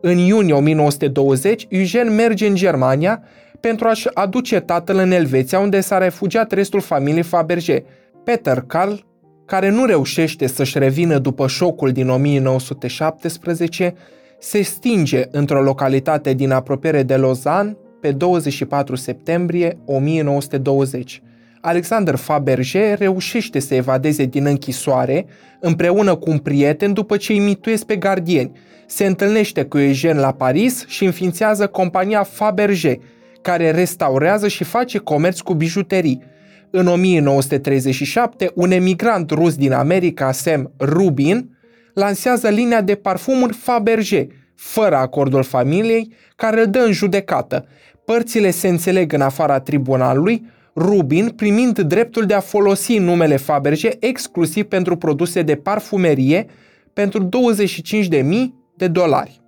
În 0.00 0.18
iunie 0.18 0.52
1920, 0.52 1.66
Eugen 1.68 2.14
merge 2.14 2.46
în 2.46 2.54
Germania 2.54 3.22
pentru 3.62 3.88
a-și 3.88 4.08
aduce 4.14 4.60
tatăl 4.60 4.96
în 4.96 5.10
Elveția, 5.10 5.58
unde 5.58 5.80
s-a 5.80 5.98
refugiat 5.98 6.52
restul 6.52 6.80
familiei 6.80 7.22
Faberge. 7.22 7.82
Peter 8.24 8.64
Carl, 8.66 8.92
care 9.46 9.70
nu 9.70 9.84
reușește 9.84 10.46
să-și 10.46 10.78
revină 10.78 11.18
după 11.18 11.46
șocul 11.46 11.92
din 11.92 12.08
1917, 12.08 13.94
se 14.38 14.62
stinge 14.62 15.24
într-o 15.30 15.62
localitate 15.62 16.32
din 16.32 16.50
apropiere 16.50 17.02
de 17.02 17.16
Lausanne 17.16 17.76
pe 18.00 18.12
24 18.12 18.96
septembrie 18.96 19.78
1920. 19.84 21.22
Alexander 21.60 22.14
Faberge 22.14 22.94
reușește 22.94 23.58
să 23.58 23.74
evadeze 23.74 24.24
din 24.24 24.46
închisoare 24.46 25.26
împreună 25.60 26.14
cu 26.14 26.30
un 26.30 26.38
prieten 26.38 26.92
după 26.92 27.16
ce 27.16 27.32
îi 27.32 27.38
mituiesc 27.38 27.84
pe 27.84 27.96
gardieni. 27.96 28.52
Se 28.86 29.06
întâlnește 29.06 29.64
cu 29.64 29.78
Eugene 29.78 30.20
la 30.20 30.32
Paris 30.32 30.86
și 30.86 31.04
înființează 31.04 31.66
compania 31.66 32.22
Faberge, 32.22 32.96
care 33.42 33.70
restaurează 33.70 34.48
și 34.48 34.64
face 34.64 34.98
comerț 34.98 35.40
cu 35.40 35.54
bijuterii. 35.54 36.22
În 36.70 36.86
1937, 36.86 38.50
un 38.54 38.70
emigrant 38.70 39.30
rus 39.30 39.54
din 39.54 39.72
America, 39.72 40.32
Sam 40.32 40.72
Rubin, 40.80 41.58
lansează 41.94 42.48
linia 42.48 42.80
de 42.80 42.94
parfumuri 42.94 43.52
Faberge, 43.52 44.26
fără 44.54 44.96
acordul 44.96 45.42
familiei, 45.42 46.14
care 46.36 46.60
îl 46.60 46.66
dă 46.66 46.78
în 46.78 46.92
judecată. 46.92 47.66
Părțile 48.04 48.50
se 48.50 48.68
înțeleg 48.68 49.12
în 49.12 49.20
afara 49.20 49.60
tribunalului, 49.60 50.46
Rubin 50.76 51.28
primind 51.28 51.78
dreptul 51.78 52.24
de 52.24 52.34
a 52.34 52.40
folosi 52.40 52.98
numele 52.98 53.36
Faberge 53.36 53.90
exclusiv 53.98 54.64
pentru 54.64 54.96
produse 54.96 55.42
de 55.42 55.54
parfumerie 55.54 56.46
pentru 56.92 57.28
25.000 57.28 57.28
de 58.76 58.88
dolari. 58.88 59.41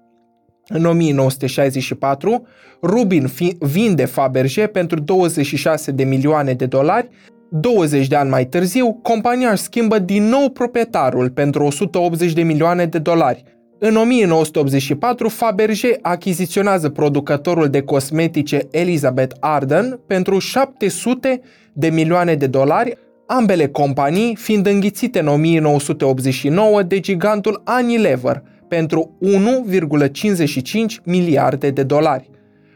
În 0.68 0.84
1964, 0.84 2.46
Rubin 2.82 3.30
vinde 3.58 4.04
Faberge 4.04 4.66
pentru 4.66 5.00
26 5.00 5.90
de 5.90 6.04
milioane 6.04 6.52
de 6.52 6.66
dolari. 6.66 7.08
20 7.50 8.06
de 8.06 8.16
ani 8.16 8.30
mai 8.30 8.46
târziu, 8.46 8.92
compania 9.02 9.50
își 9.50 9.62
schimbă 9.62 9.98
din 9.98 10.24
nou 10.24 10.48
proprietarul 10.48 11.30
pentru 11.30 11.64
180 11.64 12.32
de 12.32 12.42
milioane 12.42 12.86
de 12.86 12.98
dolari, 12.98 13.44
în 13.86 13.96
1984, 13.96 15.28
Fabergé 15.28 15.98
achiziționează 16.02 16.88
producătorul 16.88 17.68
de 17.68 17.82
cosmetice 17.82 18.66
Elizabeth 18.70 19.36
Arden 19.40 20.00
pentru 20.06 20.38
700 20.38 21.40
de 21.72 21.88
milioane 21.88 22.34
de 22.34 22.46
dolari, 22.46 22.98
ambele 23.26 23.68
companii 23.68 24.36
fiind 24.36 24.66
înghițite 24.66 25.20
în 25.20 25.26
1989 25.26 26.82
de 26.82 27.00
gigantul 27.00 27.62
Unilever 27.80 28.42
pentru 28.74 29.16
1,55 29.22 31.04
miliarde 31.04 31.70
de 31.70 31.82
dolari. 31.82 32.30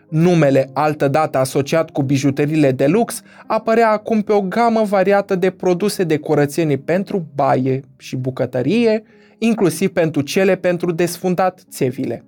Numele 0.08 0.70
altădată 0.72 1.38
asociat 1.38 1.90
cu 1.90 2.02
bijuteriile 2.02 2.72
de 2.72 2.86
lux 2.86 3.22
apărea 3.46 3.90
acum 3.90 4.20
pe 4.20 4.32
o 4.32 4.40
gamă 4.40 4.82
variată 4.82 5.34
de 5.34 5.50
produse 5.50 6.04
de 6.04 6.16
curățenie 6.16 6.76
pentru 6.76 7.26
baie 7.34 7.80
și 7.96 8.16
bucătărie, 8.16 9.02
inclusiv 9.38 9.88
pentru 9.88 10.20
cele 10.20 10.56
pentru 10.56 10.92
desfundat 10.92 11.60
țevile. 11.70 12.24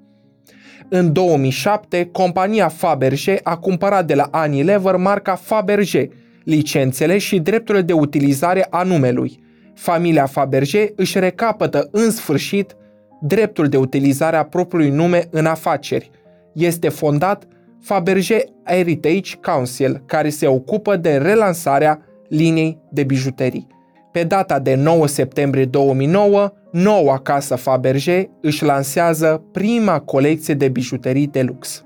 În 0.89 1.13
2007, 1.13 2.09
compania 2.13 2.69
Faberge 2.69 3.37
a 3.43 3.57
cumpărat 3.57 4.07
de 4.07 4.15
la 4.15 4.31
Unilever 4.47 4.97
marca 4.97 5.35
Faberge, 5.35 6.09
licențele 6.45 7.19
și 7.19 7.39
drepturile 7.39 7.83
de 7.85 7.93
utilizare 7.93 8.67
a 8.71 8.83
numelui. 8.83 9.39
Familia 9.75 10.27
Faberge 10.27 10.87
își 10.97 11.19
recapătă 11.19 11.89
în 11.91 12.11
sfârșit 12.11 12.75
dreptul 13.21 13.69
de 13.69 13.77
utilizare 13.77 14.37
a 14.37 14.45
propriului 14.45 14.91
nume 14.91 15.27
în 15.31 15.47
afaceri. 15.47 16.11
Este 16.53 16.89
fondat 16.89 17.47
Faberge 17.81 18.39
Heritage 18.65 19.37
Council, 19.43 20.03
care 20.07 20.29
se 20.29 20.47
ocupă 20.47 20.97
de 20.97 21.17
relansarea 21.17 22.01
liniei 22.29 22.79
de 22.91 23.03
bijuterii. 23.03 23.67
Pe 24.13 24.25
data 24.25 24.59
de 24.59 24.75
9 24.75 25.07
septembrie 25.07 25.65
2009, 25.65 26.53
noua 26.73 27.19
casă 27.19 27.55
Faberge 27.55 28.29
își 28.41 28.65
lansează 28.65 29.43
prima 29.53 30.01
colecție 30.01 30.55
de 30.55 30.69
bijuterii 30.69 31.27
de 31.27 31.43
lux. 31.43 31.85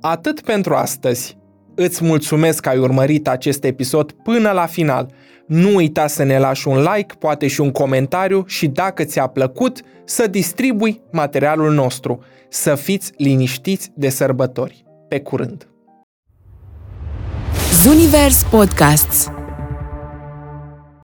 Atât 0.00 0.40
pentru 0.40 0.74
astăzi. 0.74 1.36
Îți 1.74 2.04
mulțumesc 2.04 2.60
că 2.60 2.68
ai 2.68 2.78
urmărit 2.78 3.28
acest 3.28 3.64
episod 3.64 4.12
până 4.12 4.50
la 4.50 4.66
final. 4.66 5.12
Nu 5.48 5.74
uita 5.74 6.06
să 6.06 6.22
ne 6.22 6.38
lași 6.38 6.68
un 6.68 6.82
like, 6.82 7.14
poate 7.18 7.46
și 7.46 7.60
un 7.60 7.70
comentariu 7.70 8.44
și 8.46 8.66
dacă 8.66 9.04
ți-a 9.04 9.26
plăcut, 9.26 9.80
să 10.04 10.26
distribui 10.26 11.00
materialul 11.12 11.72
nostru. 11.72 12.22
Să 12.48 12.74
fiți 12.74 13.12
liniștiți 13.16 13.90
de 13.94 14.08
sărbători. 14.08 14.84
Pe 15.08 15.20
curând! 15.20 15.68
Zunivers 17.82 18.42
Podcasts 18.50 19.30